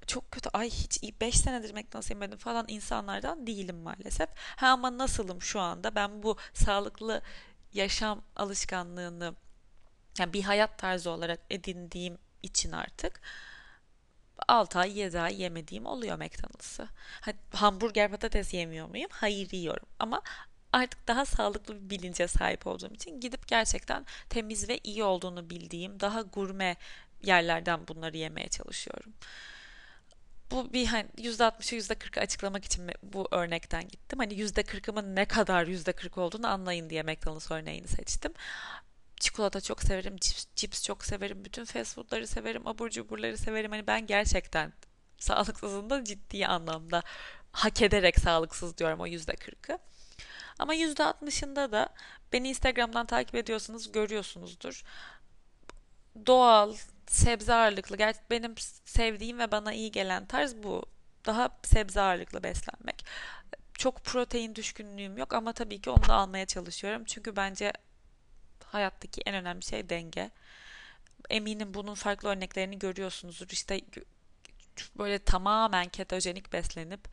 [0.06, 0.50] Çok kötü.
[0.52, 4.28] Ay hiç 5 senedir McDonald's yemedim falan insanlardan değilim maalesef.
[4.56, 5.94] Ha ama nasılım şu anda?
[5.94, 7.22] Ben bu sağlıklı
[7.76, 9.34] yaşam alışkanlığını
[10.18, 13.20] yani bir hayat tarzı olarak edindiğim için artık
[14.48, 16.88] 6 ay 7 ay yemediğim oluyor McDonald's'ı.
[17.52, 19.10] Hamburger patates yemiyor muyum?
[19.12, 19.86] Hayır yiyorum.
[19.98, 20.22] Ama
[20.72, 26.00] artık daha sağlıklı bir bilince sahip olduğum için gidip gerçekten temiz ve iyi olduğunu bildiğim
[26.00, 26.76] daha gurme
[27.22, 29.12] yerlerden bunları yemeye çalışıyorum.
[30.50, 34.18] Bu bir hani %60'ı %40'ı açıklamak için bu örnekten gittim.
[34.18, 38.32] Hani %40'ımın ne kadar %40 olduğunu anlayın diye McDonald's örneğini seçtim
[39.20, 43.70] çikolata çok severim, cips, cips çok severim, bütün fast foodları severim, abur cuburları severim.
[43.70, 44.72] Hani ben gerçekten
[45.18, 47.02] sağlıksızın da ciddi anlamda
[47.52, 49.78] hak ederek sağlıksız diyorum o yüzde kırkı.
[50.58, 51.88] Ama yüzde altmışında da
[52.32, 54.82] beni Instagram'dan takip ediyorsanız görüyorsunuzdur.
[56.26, 56.74] Doğal,
[57.06, 57.96] sebze ağırlıklı.
[57.96, 60.86] Gerçi benim sevdiğim ve bana iyi gelen tarz bu.
[61.26, 63.04] Daha sebze ağırlıklı beslenmek.
[63.74, 67.04] Çok protein düşkünlüğüm yok ama tabii ki onu da almaya çalışıyorum.
[67.04, 67.72] Çünkü bence
[68.64, 70.30] hayattaki en önemli şey denge.
[71.30, 73.48] Eminim bunun farklı örneklerini görüyorsunuzdur.
[73.50, 73.80] İşte
[74.98, 77.08] böyle tamamen ketojenik beslenip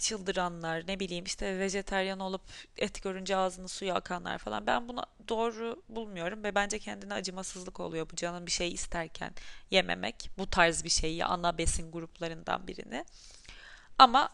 [0.00, 2.42] çıldıranlar ne bileyim işte vejeteryan olup
[2.76, 4.66] et görünce ağzını suyu akanlar falan.
[4.66, 9.32] Ben bunu doğru bulmuyorum ve bence kendine acımasızlık oluyor bu canın bir şey isterken
[9.70, 10.30] yememek.
[10.38, 13.04] Bu tarz bir şeyi ana besin gruplarından birini.
[13.98, 14.30] Ama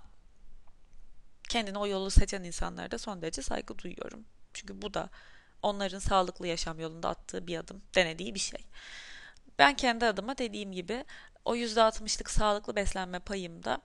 [1.48, 4.24] kendine o yolu seçen insanlara da son derece saygı duyuyorum.
[4.54, 5.10] Çünkü bu da
[5.62, 8.60] onların sağlıklı yaşam yolunda attığı bir adım, denediği bir şey.
[9.58, 11.04] Ben kendi adıma dediğim gibi
[11.44, 13.80] o %60'lık sağlıklı beslenme payımda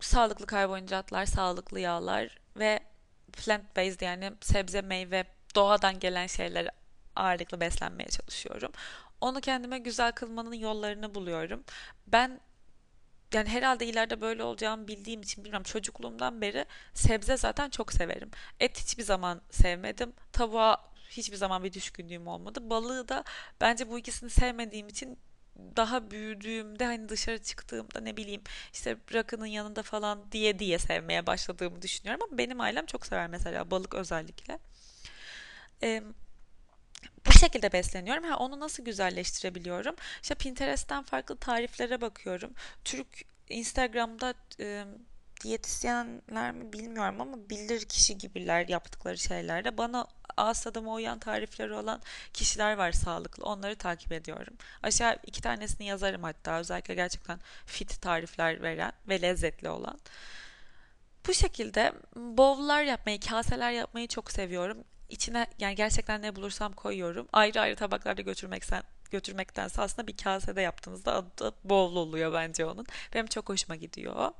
[0.00, 2.80] sağlıklı karbonhidratlar, sağlıklı yağlar ve
[3.32, 6.68] plant based yani sebze, meyve, doğadan gelen şeyler
[7.16, 8.72] ağırlıklı beslenmeye çalışıyorum.
[9.20, 11.64] Onu kendime güzel kılmanın yollarını buluyorum.
[12.06, 12.40] Ben
[13.34, 18.30] yani herhalde ileride böyle olacağımı bildiğim için bilmiyorum çocukluğumdan beri sebze zaten çok severim.
[18.60, 20.12] Et hiçbir zaman sevmedim.
[20.32, 22.70] Tavuğa hiçbir zaman bir düşkünlüğüm olmadı.
[22.70, 23.24] Balığı da
[23.60, 25.18] bence bu ikisini sevmediğim için
[25.76, 31.82] daha büyüdüğümde hani dışarı çıktığımda ne bileyim işte rakının yanında falan diye diye sevmeye başladığımı
[31.82, 34.58] düşünüyorum ama benim ailem çok sever mesela balık özellikle.
[35.82, 36.02] Ee,
[37.26, 38.24] bu şekilde besleniyorum.
[38.24, 39.94] Ha, onu nasıl güzelleştirebiliyorum?
[40.22, 42.52] İşte Pinterest'ten farklı tariflere bakıyorum.
[42.84, 44.84] Türk Instagram'da e,
[45.44, 49.78] diyetisyenler mi bilmiyorum ama bilir kişi gibiler yaptıkları şeylerde.
[49.78, 52.00] Bana ağız tadıma uyan tarifleri olan
[52.32, 53.44] kişiler var sağlıklı.
[53.44, 54.54] Onları takip ediyorum.
[54.82, 56.58] Aşağı iki tanesini yazarım hatta.
[56.58, 59.98] Özellikle gerçekten fit tarifler veren ve lezzetli olan.
[61.28, 67.28] Bu şekilde bowl'lar yapmayı, kaseler yapmayı çok seviyorum içine yani gerçekten ne bulursam koyuyorum.
[67.32, 72.86] Ayrı ayrı tabaklarda götürmekten götürmektense aslında bir kasede yaptığınızda adı bol oluyor bence onun.
[73.14, 74.30] Benim çok hoşuma gidiyor.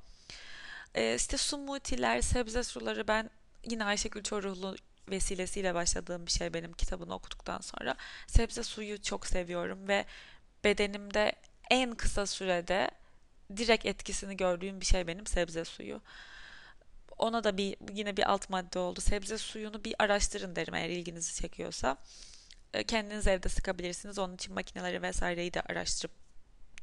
[0.94, 3.30] Ee, işte smoothie'ler, sebze suları ben
[3.64, 4.76] yine Ayşegül Çoruhlu
[5.10, 7.96] vesilesiyle başladığım bir şey benim kitabını okuduktan sonra.
[8.26, 10.04] Sebze suyu çok seviyorum ve
[10.64, 11.32] bedenimde
[11.70, 12.90] en kısa sürede
[13.56, 16.00] direkt etkisini gördüğüm bir şey benim sebze suyu.
[17.18, 19.00] Ona da bir yine bir alt madde oldu.
[19.00, 21.96] Sebze suyunu bir araştırın derim eğer ilginizi çekiyorsa.
[22.74, 24.18] E, kendiniz evde sıkabilirsiniz.
[24.18, 26.12] Onun için makineleri vesaireyi de araştırıp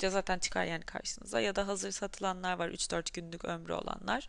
[0.10, 1.40] zaten çıkar yani karşınıza.
[1.40, 4.28] Ya da hazır satılanlar var 3-4 günlük ömrü olanlar.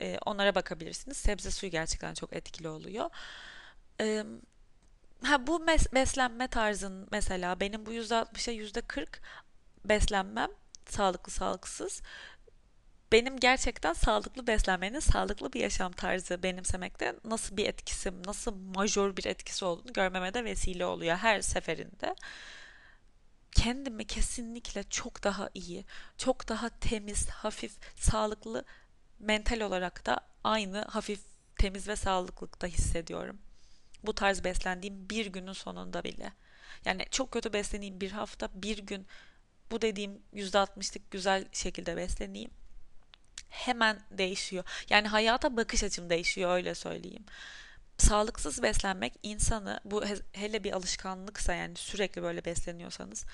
[0.00, 1.16] E, onlara bakabilirsiniz.
[1.16, 3.10] Sebze suyu gerçekten çok etkili oluyor.
[4.00, 4.24] E,
[5.22, 9.20] ha, bu mes- beslenme tarzın mesela benim bu %60'a %40
[9.84, 10.50] beslenmem
[10.88, 12.02] sağlıklı sağlıksız
[13.12, 19.24] benim gerçekten sağlıklı beslenmenin, sağlıklı bir yaşam tarzı benimsemekte nasıl bir etkisi, nasıl majör bir
[19.24, 22.14] etkisi olduğunu görmeme de vesile oluyor her seferinde.
[23.52, 25.84] Kendimi kesinlikle çok daha iyi,
[26.18, 28.64] çok daha temiz, hafif, sağlıklı,
[29.18, 31.20] mental olarak da aynı hafif,
[31.58, 33.38] temiz ve sağlıklıkta hissediyorum.
[34.02, 36.32] Bu tarz beslendiğim bir günün sonunda bile.
[36.84, 39.06] Yani çok kötü besleneyim bir hafta, bir gün
[39.70, 42.50] bu dediğim %60'lık güzel şekilde besleneyim
[43.48, 44.64] hemen değişiyor.
[44.90, 47.24] Yani hayata bakış açım değişiyor öyle söyleyeyim.
[47.98, 53.24] Sağlıksız beslenmek insanı bu hele bir alışkanlıksa yani sürekli böyle besleniyorsanız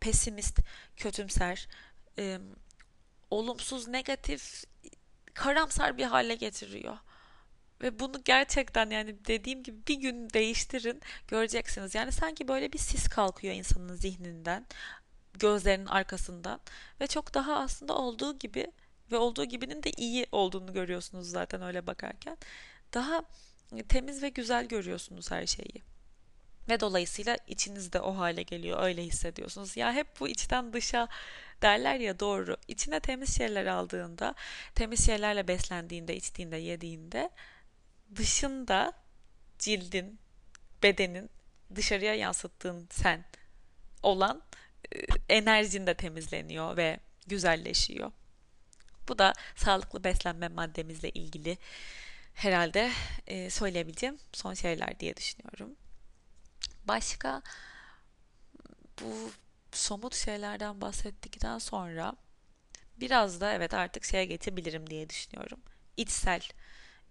[0.00, 0.60] pesimist,
[0.96, 1.68] kötümser,
[2.18, 2.38] e,
[3.30, 4.64] olumsuz, negatif,
[5.34, 6.98] karamsar bir hale getiriyor.
[7.82, 11.94] Ve bunu gerçekten yani dediğim gibi bir gün değiştirin göreceksiniz.
[11.94, 14.66] Yani sanki böyle bir sis kalkıyor insanın zihninden,
[15.34, 16.60] gözlerinin arkasından
[17.00, 18.72] ve çok daha aslında olduğu gibi
[19.12, 22.36] ve olduğu gibinin de iyi olduğunu görüyorsunuz zaten öyle bakarken.
[22.94, 23.22] Daha
[23.88, 25.82] temiz ve güzel görüyorsunuz her şeyi.
[26.68, 29.76] Ve dolayısıyla içinizde o hale geliyor, öyle hissediyorsunuz.
[29.76, 31.08] Ya hep bu içten dışa
[31.64, 32.56] derler ya doğru.
[32.68, 34.34] İçine temiz şeyler aldığında,
[34.74, 37.30] temiz şeylerle beslendiğinde, içtiğinde, yediğinde
[38.16, 38.92] dışında
[39.58, 40.18] cildin,
[40.82, 41.30] bedenin
[41.74, 43.24] dışarıya yansıttığın sen
[44.02, 44.42] olan
[44.92, 44.98] e,
[45.28, 48.12] enerjin de temizleniyor ve güzelleşiyor.
[49.08, 51.58] Bu da sağlıklı beslenme maddemizle ilgili
[52.34, 52.90] herhalde
[53.26, 55.76] e, söyleyebileceğim son şeyler diye düşünüyorum.
[56.88, 57.42] Başka
[59.00, 59.30] bu
[59.84, 62.16] somut şeylerden bahsettikten sonra
[62.96, 65.60] biraz da evet artık şeye geçebilirim diye düşünüyorum.
[65.96, 66.42] İçsel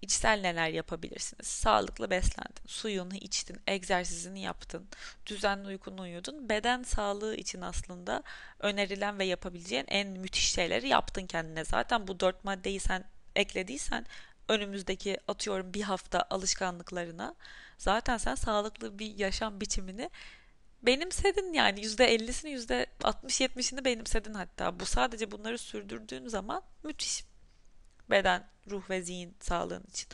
[0.01, 1.47] İçsel neler yapabilirsiniz?
[1.47, 4.87] Sağlıklı beslendin, suyunu içtin, egzersizini yaptın,
[5.25, 6.49] düzenli uykunu uyudun.
[6.49, 8.23] Beden sağlığı için aslında
[8.59, 11.65] önerilen ve yapabileceğin en müthiş şeyleri yaptın kendine.
[11.65, 13.03] Zaten bu dört maddeyi sen
[13.35, 14.05] eklediysen
[14.49, 17.35] önümüzdeki atıyorum bir hafta alışkanlıklarına
[17.77, 20.09] zaten sen sağlıklı bir yaşam biçimini
[20.83, 22.49] benimsedin yani %50'sini
[23.01, 24.79] %60-70'ini benimsedin hatta.
[24.79, 27.25] Bu sadece bunları sürdürdüğün zaman müthiş
[28.09, 30.07] beden, ruh ve zihin sağlığın için.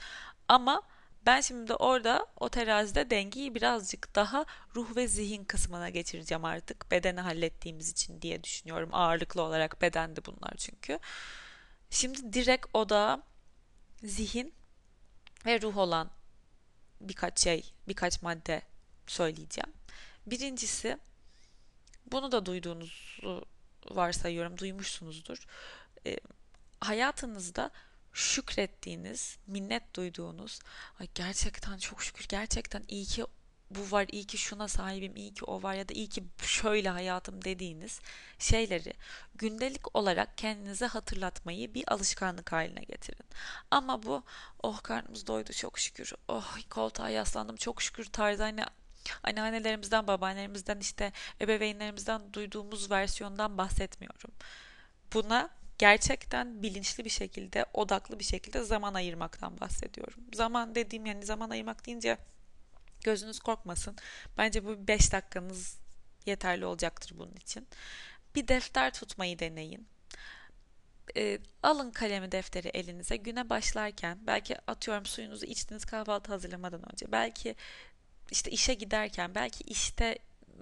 [0.48, 0.82] Ama
[1.26, 6.92] ben şimdi orada o terazide dengeyi birazcık daha ruh ve zihin kısmına geçireceğim artık.
[6.92, 8.90] Bedeni hallettiğimiz için diye düşünüyorum.
[8.94, 11.00] Ağırlıklı olarak bedendi bunlar çünkü.
[11.90, 13.24] Şimdi direkt oda
[14.04, 14.54] zihin
[15.46, 16.10] ve ruh olan
[17.02, 18.62] birkaç şey, birkaç madde
[19.08, 19.79] söyleyeceğim.
[20.28, 20.98] Birincisi
[22.12, 23.46] bunu da duyduğunuzu
[23.92, 25.46] varsayıyorum, duymuşsunuzdur.
[26.06, 26.18] E,
[26.80, 27.72] hayatınızda
[28.14, 30.60] şükrettiğiniz, minnet duyduğunuz,
[31.00, 33.26] ay gerçekten çok şükür, gerçekten iyi ki
[33.72, 36.90] bu var, iyi ki şuna sahibim, iyi ki o var ya da iyi ki şöyle
[36.90, 38.00] hayatım dediğiniz
[38.40, 38.94] şeyleri
[39.36, 43.26] gündelik olarak kendinize hatırlatmayı bir alışkanlık haline getirin.
[43.72, 44.24] Ama bu
[44.64, 48.64] oh karnımız doydu çok şükür, oh koltuğa yaslandım çok şükür tarzı hani
[49.24, 54.32] anneannelerimizden, babaannelerimizden işte ebeveynlerimizden duyduğumuz versiyondan bahsetmiyorum.
[55.14, 60.24] Buna gerçekten bilinçli bir şekilde, odaklı bir şekilde zaman ayırmaktan bahsediyorum.
[60.34, 62.18] Zaman dediğim yani zaman ayırmak deyince
[63.04, 63.96] gözünüz korkmasın.
[64.38, 65.78] Bence bu 5 dakikanız
[66.26, 67.68] yeterli olacaktır bunun için.
[68.36, 69.88] Bir defter tutmayı deneyin.
[71.18, 77.56] E, alın kalemi defteri elinize güne başlarken belki atıyorum suyunuzu içtiniz kahvaltı hazırlamadan önce belki
[78.32, 80.20] işte işe giderken belki işte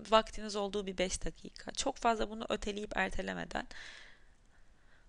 [0.09, 3.67] vaktiniz olduğu bir 5 dakika çok fazla bunu öteleyip ertelemeden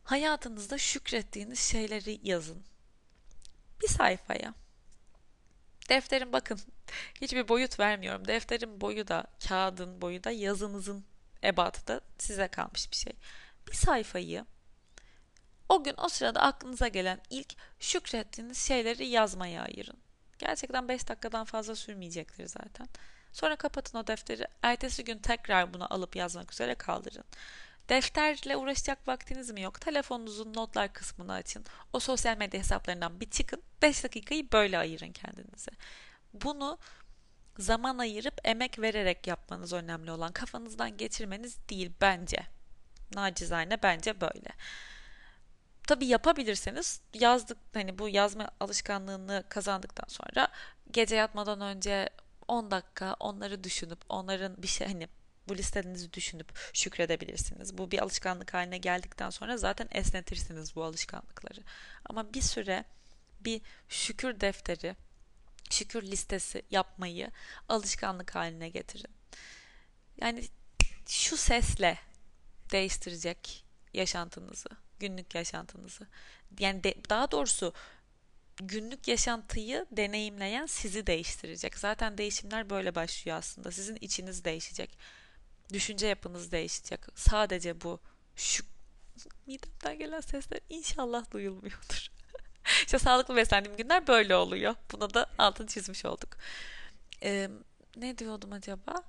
[0.04, 2.64] hayatınızda şükrettiğiniz şeyleri yazın.
[3.82, 4.54] Bir sayfaya.
[5.88, 6.60] Defterin bakın
[7.20, 8.28] hiçbir boyut vermiyorum.
[8.28, 11.04] Defterin boyu da kağıdın boyu da yazınızın
[11.44, 13.12] ebatı da size kalmış bir şey.
[13.68, 14.46] Bir sayfayı
[15.68, 19.98] o gün o sırada aklınıza gelen ilk şükrettiğiniz şeyleri yazmaya ayırın.
[20.38, 22.88] Gerçekten 5 dakikadan fazla sürmeyecektir zaten.
[23.32, 24.46] Sonra kapatın o defteri.
[24.62, 27.24] Ertesi gün tekrar bunu alıp yazmak üzere kaldırın.
[27.88, 29.80] Defterle uğraşacak vaktiniz mi yok?
[29.80, 31.64] Telefonunuzun notlar kısmını açın.
[31.92, 33.62] O sosyal medya hesaplarından bir çıkın.
[33.82, 35.70] 5 dakikayı böyle ayırın kendinize.
[36.34, 36.78] Bunu
[37.58, 42.46] zaman ayırıp emek vererek yapmanız önemli olan kafanızdan geçirmeniz değil bence.
[43.14, 44.50] Nacizane bence böyle.
[45.88, 50.48] Tabi yapabilirseniz yazdık hani bu yazma alışkanlığını kazandıktan sonra
[50.90, 52.08] gece yatmadan önce
[52.48, 55.08] 10 dakika onları düşünüp onların bir şey hani
[55.48, 57.78] bu listenizi düşünüp şükredebilirsiniz.
[57.78, 61.60] Bu bir alışkanlık haline geldikten sonra zaten esnetirsiniz bu alışkanlıkları.
[62.04, 62.84] Ama bir süre
[63.40, 64.96] bir şükür defteri,
[65.70, 67.30] şükür listesi yapmayı
[67.68, 69.14] alışkanlık haline getirin.
[70.20, 70.44] Yani
[71.08, 71.98] şu sesle
[72.72, 74.68] değiştirecek yaşantınızı,
[75.00, 76.06] günlük yaşantınızı.
[76.58, 77.72] Yani de, daha doğrusu
[78.56, 81.78] günlük yaşantıyı deneyimleyen sizi değiştirecek.
[81.78, 83.70] Zaten değişimler böyle başlıyor aslında.
[83.70, 84.98] Sizin içiniz değişecek
[85.72, 87.00] düşünce yapınız değişecek.
[87.14, 88.00] Sadece bu
[88.36, 88.64] şu
[89.46, 92.08] midemden gelen sesler inşallah duyulmuyordur.
[92.86, 94.74] İşte sağlıklı beslendiğim günler böyle oluyor.
[94.92, 96.36] Buna da altını çizmiş olduk.
[97.22, 97.48] Ee,
[97.96, 99.02] ne diyordum acaba?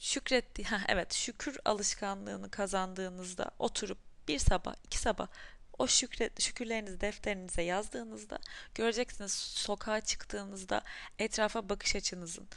[0.00, 0.64] Şükretti.
[0.64, 5.28] Ha, evet şükür alışkanlığını kazandığınızda oturup bir sabah, iki sabah
[5.78, 8.38] o şükret, şükürlerinizi defterinize yazdığınızda
[8.74, 10.82] göreceksiniz sokağa çıktığınızda
[11.18, 12.48] etrafa bakış açınızın,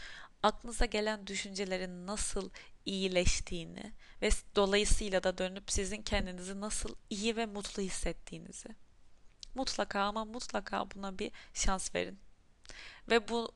[0.43, 2.49] aklınıza gelen düşüncelerin nasıl
[2.85, 8.69] iyileştiğini ve dolayısıyla da dönüp sizin kendinizi nasıl iyi ve mutlu hissettiğinizi.
[9.55, 12.19] Mutlaka ama mutlaka buna bir şans verin.
[13.09, 13.51] Ve bu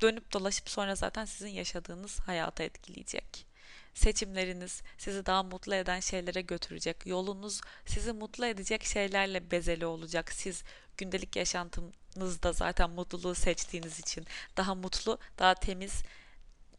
[0.00, 3.46] dönüp dolaşıp sonra zaten sizin yaşadığınız hayata etkileyecek.
[3.94, 7.06] Seçimleriniz sizi daha mutlu eden şeylere götürecek.
[7.06, 10.32] Yolunuz sizi mutlu edecek şeylerle bezeli olacak.
[10.32, 10.64] Siz
[10.96, 14.26] gündelik yaşantınızda zaten mutluluğu seçtiğiniz için
[14.56, 16.02] daha mutlu, daha temiz,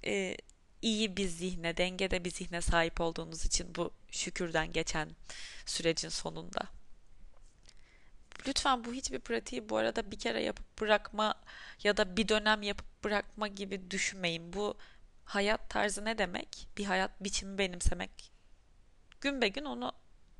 [0.06, 0.38] e,
[0.82, 5.10] iyi bir zihne, dengede bir zihne sahip olduğunuz için bu şükürden geçen
[5.66, 6.62] sürecin sonunda.
[8.48, 11.36] Lütfen bu hiçbir pratiği bu arada bir kere yapıp bırakma
[11.84, 14.54] ya da bir dönem yapıp bırakma gibi düşünmeyin.
[14.54, 14.78] Bu
[15.26, 16.68] hayat tarzı ne demek?
[16.78, 18.32] Bir hayat biçimi benimsemek.
[19.22, 19.94] Gün be gün onu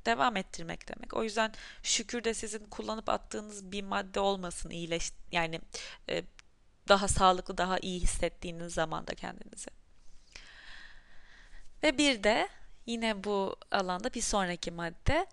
[0.06, 1.14] devam ettirmek demek.
[1.14, 5.60] O yüzden şükür de sizin kullanıp attığınız bir madde olmasın iyileş yani
[6.08, 6.24] e,
[6.88, 9.70] daha sağlıklı, daha iyi hissettiğiniz zamanda kendinizi.
[11.82, 12.48] Ve bir de
[12.86, 15.26] yine bu alanda bir sonraki madde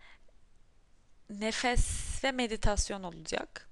[1.29, 3.70] nefes ve meditasyon olacak.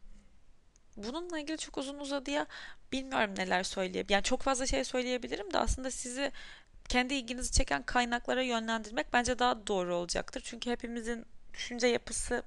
[1.03, 2.45] Bununla ilgili çok uzun uzadıya
[2.91, 4.13] bilmiyorum neler söyleyebilirim.
[4.13, 6.31] Yani çok fazla şey söyleyebilirim de aslında sizi
[6.89, 10.41] kendi ilginizi çeken kaynaklara yönlendirmek bence daha doğru olacaktır.
[10.45, 12.43] Çünkü hepimizin düşünce yapısı,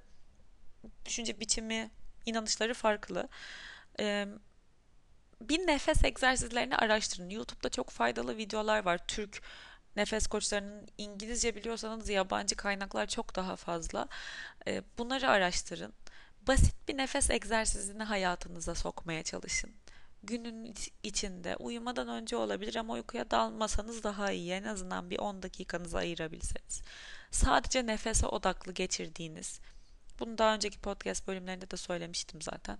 [1.07, 1.91] düşünce biçimi,
[2.27, 3.29] inanışları farklı.
[4.01, 4.27] Ee,
[5.41, 7.31] bir nefes egzersizlerini araştırın.
[7.31, 9.01] YouTube'da çok faydalı videolar var.
[9.09, 9.43] Türk
[9.97, 14.09] nefes koçlarının İngilizce biliyorsanız yabancı kaynaklar çok daha fazla.
[14.99, 15.93] Bunları araştırın.
[16.47, 19.71] Basit bir nefes egzersizini hayatınıza sokmaya çalışın.
[20.23, 24.53] Günün içinde uyumadan önce olabilir ama uykuya dalmasanız daha iyi.
[24.53, 26.83] En azından bir 10 dakikanızı ayırabilseniz.
[27.31, 29.61] Sadece nefese odaklı geçirdiğiniz.
[30.21, 32.79] Bunu daha önceki podcast bölümlerinde de söylemiştim zaten.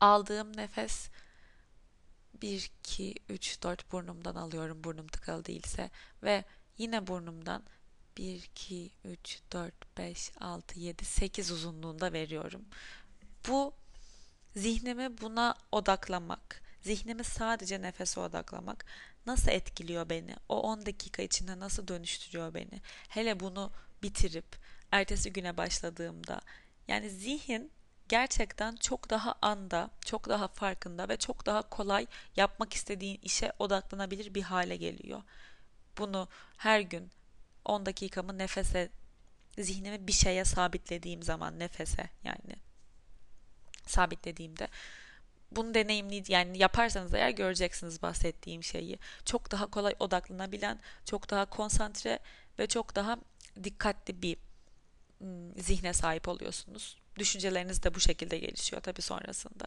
[0.00, 1.10] Aldığım nefes
[2.42, 5.90] 1, 2, 3, 4 burnumdan alıyorum burnum tıkalı değilse
[6.22, 6.44] ve
[6.78, 7.62] yine burnumdan
[8.18, 12.64] 1, 2, 3, 4, 5, 6, 7, 8 uzunluğunda veriyorum.
[13.48, 13.74] Bu
[14.56, 18.84] zihnimi buna odaklamak, zihnimi sadece nefese odaklamak
[19.26, 20.36] nasıl etkiliyor beni?
[20.48, 22.80] O 10 dakika içinde nasıl dönüştürüyor beni?
[23.08, 23.70] Hele bunu
[24.02, 24.56] bitirip
[24.92, 26.40] ertesi güne başladığımda
[26.88, 27.70] yani zihin
[28.08, 34.34] gerçekten çok daha anda, çok daha farkında ve çok daha kolay yapmak istediğin işe odaklanabilir
[34.34, 35.22] bir hale geliyor.
[35.98, 37.10] Bunu her gün
[37.64, 38.90] 10 dakikamı nefese,
[39.58, 42.56] zihnimi bir şeye sabitlediğim zaman nefese yani
[43.86, 44.68] sabitlediğimde
[45.50, 48.98] bunu deneyimli yani yaparsanız eğer göreceksiniz bahsettiğim şeyi.
[49.24, 52.18] Çok daha kolay odaklanabilen, çok daha konsantre
[52.58, 53.18] ve çok daha
[53.64, 54.36] dikkatli bir
[55.56, 56.96] zihne sahip oluyorsunuz.
[57.18, 59.64] Düşünceleriniz de bu şekilde gelişiyor tabii sonrasında.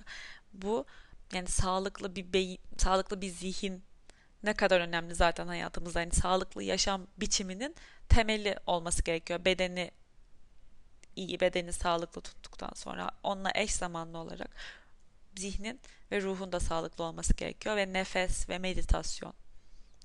[0.53, 0.86] Bu
[1.34, 3.84] yani sağlıklı bir beyin, sağlıklı bir zihin
[4.43, 5.99] ne kadar önemli zaten hayatımızda.
[5.99, 7.75] Yani sağlıklı yaşam biçiminin
[8.10, 9.45] temeli olması gerekiyor.
[9.45, 9.91] Bedeni
[11.15, 14.49] iyi, bedeni sağlıklı tuttuktan sonra onunla eş zamanlı olarak
[15.36, 15.79] zihnin
[16.12, 19.34] ve ruhun da sağlıklı olması gerekiyor ve nefes ve meditasyon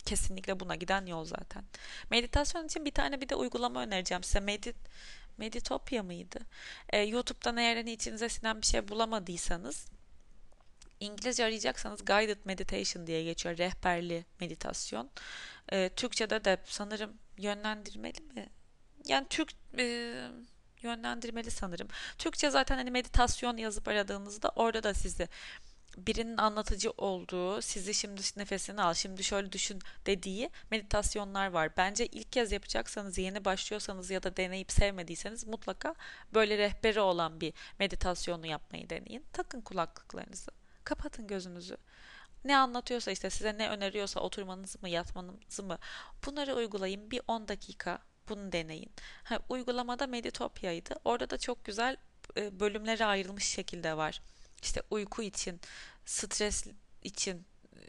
[0.04, 1.64] kesinlikle buna giden yol zaten.
[2.10, 4.40] Meditasyon için bir tane bir de uygulama önereceğim size.
[4.40, 4.76] Medit
[5.38, 6.38] Meditopya mıydı?
[6.90, 9.86] Ee, YouTube'dan eğer hani içinize sinen bir şey bulamadıysanız
[11.00, 13.58] İngilizce arayacaksanız Guided Meditation diye geçiyor.
[13.58, 15.10] Rehberli meditasyon.
[15.72, 18.48] Ee, Türkçe'de de sanırım yönlendirmeli mi?
[19.06, 20.14] Yani Türk e,
[20.82, 21.88] yönlendirmeli sanırım.
[22.18, 25.28] Türkçe zaten hani meditasyon yazıp aradığınızda orada da sizi
[26.06, 31.76] birinin anlatıcı olduğu, sizi şimdi nefesini al, şimdi şöyle düşün dediği meditasyonlar var.
[31.76, 35.94] Bence ilk kez yapacaksanız, yeni başlıyorsanız ya da deneyip sevmediyseniz mutlaka
[36.34, 39.24] böyle rehberi olan bir meditasyonu yapmayı deneyin.
[39.32, 40.50] Takın kulaklıklarınızı,
[40.88, 41.76] kapatın gözünüzü.
[42.44, 45.78] Ne anlatıyorsa işte size ne öneriyorsa oturmanızı mı yatmanızı mı
[46.26, 47.98] bunları uygulayın bir 10 dakika
[48.28, 48.92] bunu deneyin.
[49.24, 50.94] Ha, uygulamada Meditopya'ydı.
[51.04, 51.96] Orada da çok güzel
[52.36, 54.20] e, bölümlere ayrılmış şekilde var
[54.62, 55.60] işte uyku için,
[56.06, 56.66] stres
[57.02, 57.46] için
[57.76, 57.80] e,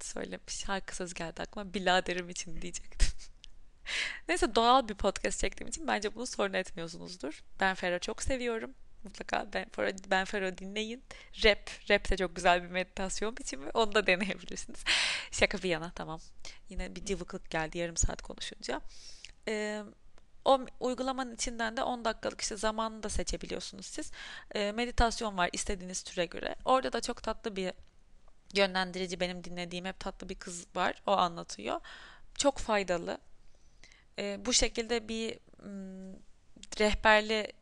[0.00, 0.54] söylemiş.
[0.54, 1.74] Şarkı söz geldi aklıma.
[1.74, 3.08] Biladerim için diyecektim.
[4.28, 7.44] Neyse doğal bir podcast çektiğim için bence bunu sorun etmiyorsunuzdur.
[7.60, 8.74] Ben Ferro çok seviyorum.
[9.04, 11.04] Mutlaka Ben Ferro, ben Ferro dinleyin.
[11.44, 11.70] Rap.
[11.90, 13.70] Rap de çok güzel bir meditasyon biçimi.
[13.74, 14.84] Onu da deneyebilirsiniz.
[15.30, 16.20] Şaka bir yana tamam.
[16.68, 18.80] Yine bir cıvıklık geldi yarım saat konuşunca.
[19.48, 19.82] Ee,
[20.44, 24.12] o uygulamanın içinden de 10 dakikalık işte zamanını da seçebiliyorsunuz siz.
[24.54, 26.54] E, meditasyon var istediğiniz türe göre.
[26.64, 27.72] Orada da çok tatlı bir
[28.54, 31.02] yönlendirici benim dinlediğim hep tatlı bir kız var.
[31.06, 31.80] O anlatıyor.
[32.38, 33.18] Çok faydalı.
[34.18, 35.38] E, bu şekilde bir
[36.80, 37.52] rehberli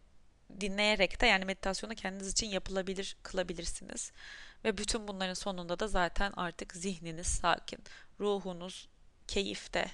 [0.61, 4.13] dinleyerek de yani meditasyonu kendiniz için yapılabilir kılabilirsiniz.
[4.65, 7.79] Ve bütün bunların sonunda da zaten artık zihniniz sakin,
[8.21, 8.89] ruhunuz
[9.29, 9.87] keyifte,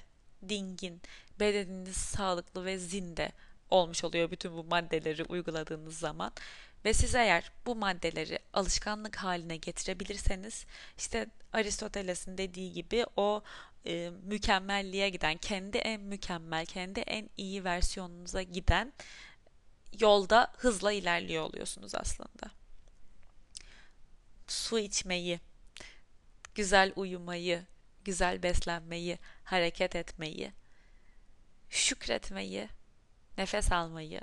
[0.49, 1.01] dingin,
[1.39, 3.31] bedeniniz sağlıklı ve zinde
[3.69, 6.31] olmuş oluyor bütün bu maddeleri uyguladığınız zaman.
[6.85, 10.65] Ve siz eğer bu maddeleri alışkanlık haline getirebilirseniz
[10.97, 13.43] işte Aristoteles'in dediği gibi o
[13.85, 18.93] e, mükemmelliğe giden, kendi en mükemmel, kendi en iyi versiyonunuza giden
[19.99, 22.51] yolda hızla ilerliyor oluyorsunuz aslında.
[24.47, 25.39] Su içmeyi,
[26.55, 27.65] güzel uyumayı,
[28.05, 30.51] güzel beslenmeyi, hareket etmeyi,
[31.69, 32.69] şükretmeyi,
[33.37, 34.21] nefes almayı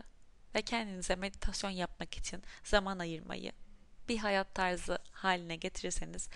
[0.54, 3.52] ve kendinize meditasyon yapmak için zaman ayırmayı
[4.08, 6.28] bir hayat tarzı haline getirirseniz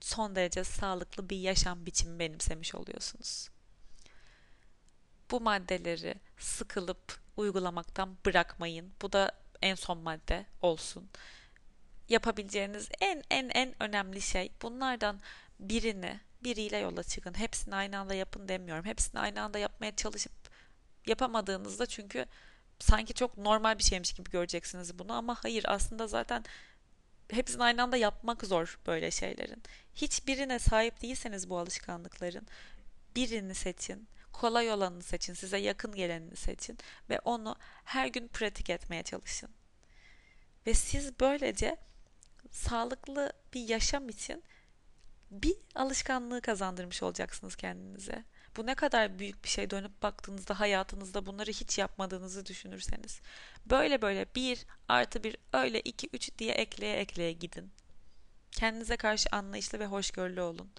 [0.00, 3.48] son derece sağlıklı bir yaşam biçimi benimsemiş oluyorsunuz.
[5.30, 8.92] Bu maddeleri sıkılıp uygulamaktan bırakmayın.
[9.02, 11.10] Bu da en son madde olsun.
[12.08, 15.20] Yapabileceğiniz en en en önemli şey bunlardan
[15.60, 17.38] birini biriyle yola çıkın.
[17.38, 18.84] Hepsini aynı anda yapın demiyorum.
[18.84, 20.32] Hepsini aynı anda yapmaya çalışıp
[21.06, 22.26] yapamadığınızda çünkü
[22.78, 26.44] sanki çok normal bir şeymiş gibi göreceksiniz bunu ama hayır aslında zaten
[27.30, 29.62] hepsini aynı anda yapmak zor böyle şeylerin.
[29.94, 32.46] Hiçbirine sahip değilseniz bu alışkanlıkların
[33.16, 34.08] birini seçin.
[34.38, 36.78] Kolay olanını seçin, size yakın gelenini seçin
[37.10, 39.50] ve onu her gün pratik etmeye çalışın.
[40.66, 41.76] Ve siz böylece
[42.50, 44.44] sağlıklı bir yaşam için
[45.30, 48.24] bir alışkanlığı kazandırmış olacaksınız kendinize.
[48.56, 53.20] Bu ne kadar büyük bir şey dönüp baktığınızda hayatınızda bunları hiç yapmadığınızı düşünürseniz.
[53.66, 57.70] Böyle böyle bir artı bir öyle iki üç diye ekleye ekleye gidin.
[58.52, 60.70] Kendinize karşı anlayışlı ve hoşgörülü olun.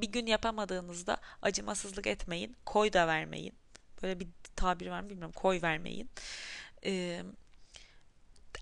[0.00, 2.56] Bir gün yapamadığınızda acımasızlık etmeyin.
[2.66, 3.54] Koy da vermeyin.
[4.02, 5.34] Böyle bir tabir var mı bilmiyorum.
[5.36, 6.10] Koy vermeyin.
[6.84, 7.22] Ee,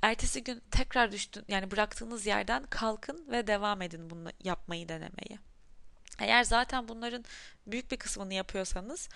[0.02, 5.38] ertesi gün tekrar düştün yani bıraktığınız yerden kalkın ve devam edin bunu yapmayı denemeye.
[6.18, 7.24] Eğer zaten bunların
[7.66, 9.08] büyük bir kısmını yapıyorsanız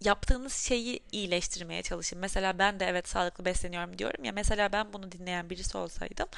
[0.00, 2.18] yaptığınız şeyi iyileştirmeye çalışın.
[2.18, 6.28] Mesela ben de evet sağlıklı besleniyorum diyorum ya mesela ben bunu dinleyen birisi olsaydım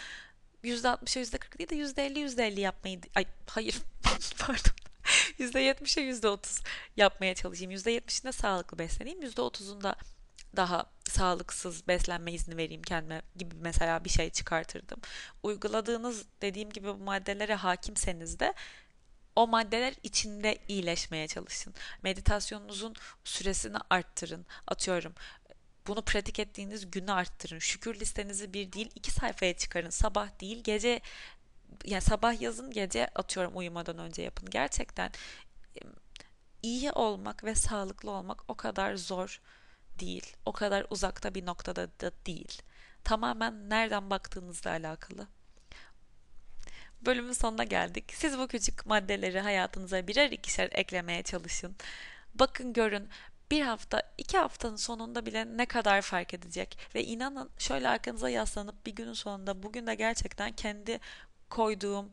[0.65, 3.79] %60'a %40 değil de %50 %50 yapmayı ay hayır
[4.39, 4.90] pardon
[5.41, 6.65] %70'e %30
[6.97, 7.73] yapmaya çalışayım.
[7.73, 9.23] %70'inde sağlıklı besleneyim.
[9.23, 9.95] %30'unda
[10.57, 15.01] daha sağlıksız beslenme izni vereyim kendime gibi mesela bir şey çıkartırdım.
[15.43, 18.55] Uyguladığınız dediğim gibi bu maddelere hakimseniz de
[19.37, 21.75] o maddeler içinde iyileşmeye çalışın.
[22.03, 24.47] Meditasyonunuzun süresini arttırın.
[24.67, 25.15] Atıyorum
[25.87, 27.59] bunu pratik ettiğiniz günü arttırın.
[27.59, 29.91] Şükür listenizi bir değil iki sayfaya çıkarın.
[29.91, 31.01] Sabah değil gece
[31.85, 34.51] yani sabah yazın gece atıyorum uyumadan önce yapın.
[34.51, 35.11] Gerçekten
[36.63, 39.41] iyi olmak ve sağlıklı olmak o kadar zor
[40.01, 40.37] değil.
[40.47, 42.63] O kadar uzakta bir noktada da değil.
[43.05, 45.27] Tamamen nereden baktığınızla alakalı.
[47.01, 48.13] Bölümün sonuna geldik.
[48.15, 51.77] Siz bu küçük maddeleri hayatınıza birer ikişer eklemeye çalışın.
[52.35, 53.09] Bakın görün
[53.51, 56.79] bir hafta, iki haftanın sonunda bile ne kadar fark edecek.
[56.95, 61.01] Ve inanın şöyle arkanıza yaslanıp bir günün sonunda bugün de gerçekten kendi
[61.51, 62.11] koyduğum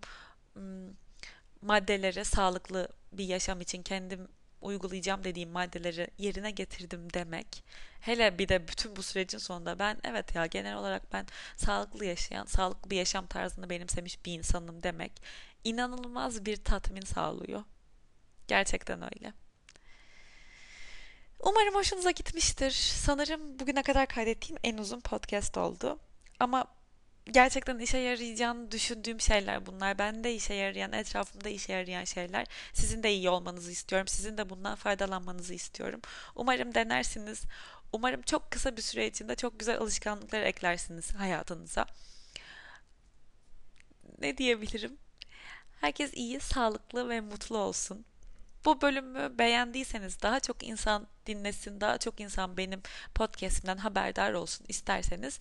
[1.62, 4.28] maddeleri sağlıklı bir yaşam için kendim
[4.62, 7.64] uygulayacağım dediğim maddeleri yerine getirdim demek.
[8.00, 11.26] Hele bir de bütün bu sürecin sonunda ben evet ya genel olarak ben
[11.58, 15.12] sağlıklı yaşayan, sağlıklı bir yaşam tarzını benimsemiş bir insanım demek
[15.64, 17.64] inanılmaz bir tatmin sağlıyor.
[18.48, 19.34] Gerçekten öyle.
[21.40, 22.72] Umarım hoşunuza gitmiştir.
[22.72, 26.00] Sanırım bugüne kadar kaydettiğim en uzun podcast oldu.
[26.40, 26.77] Ama
[27.32, 29.98] gerçekten işe yarayacağını düşündüğüm şeyler bunlar.
[29.98, 32.48] Ben de işe yarayan, etrafımda işe yarayan şeyler.
[32.74, 34.08] Sizin de iyi olmanızı istiyorum.
[34.08, 36.02] Sizin de bundan faydalanmanızı istiyorum.
[36.36, 37.44] Umarım denersiniz.
[37.92, 41.86] Umarım çok kısa bir süre içinde çok güzel alışkanlıklar eklersiniz hayatınıza.
[44.20, 44.98] Ne diyebilirim?
[45.82, 48.06] Herkes iyi, sağlıklı ve mutlu olsun.
[48.66, 52.82] Bu bölümü beğendiyseniz daha çok insan dinlesin, daha çok insan benim
[53.16, 55.40] podcastimden haberdar olsun isterseniz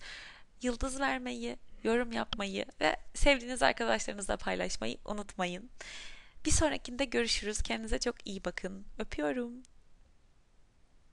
[0.61, 5.69] yıldız vermeyi, yorum yapmayı ve sevdiğiniz arkadaşlarınızla paylaşmayı unutmayın.
[6.45, 7.61] Bir sonrakinde görüşürüz.
[7.61, 8.85] Kendinize çok iyi bakın.
[8.99, 9.53] Öpüyorum.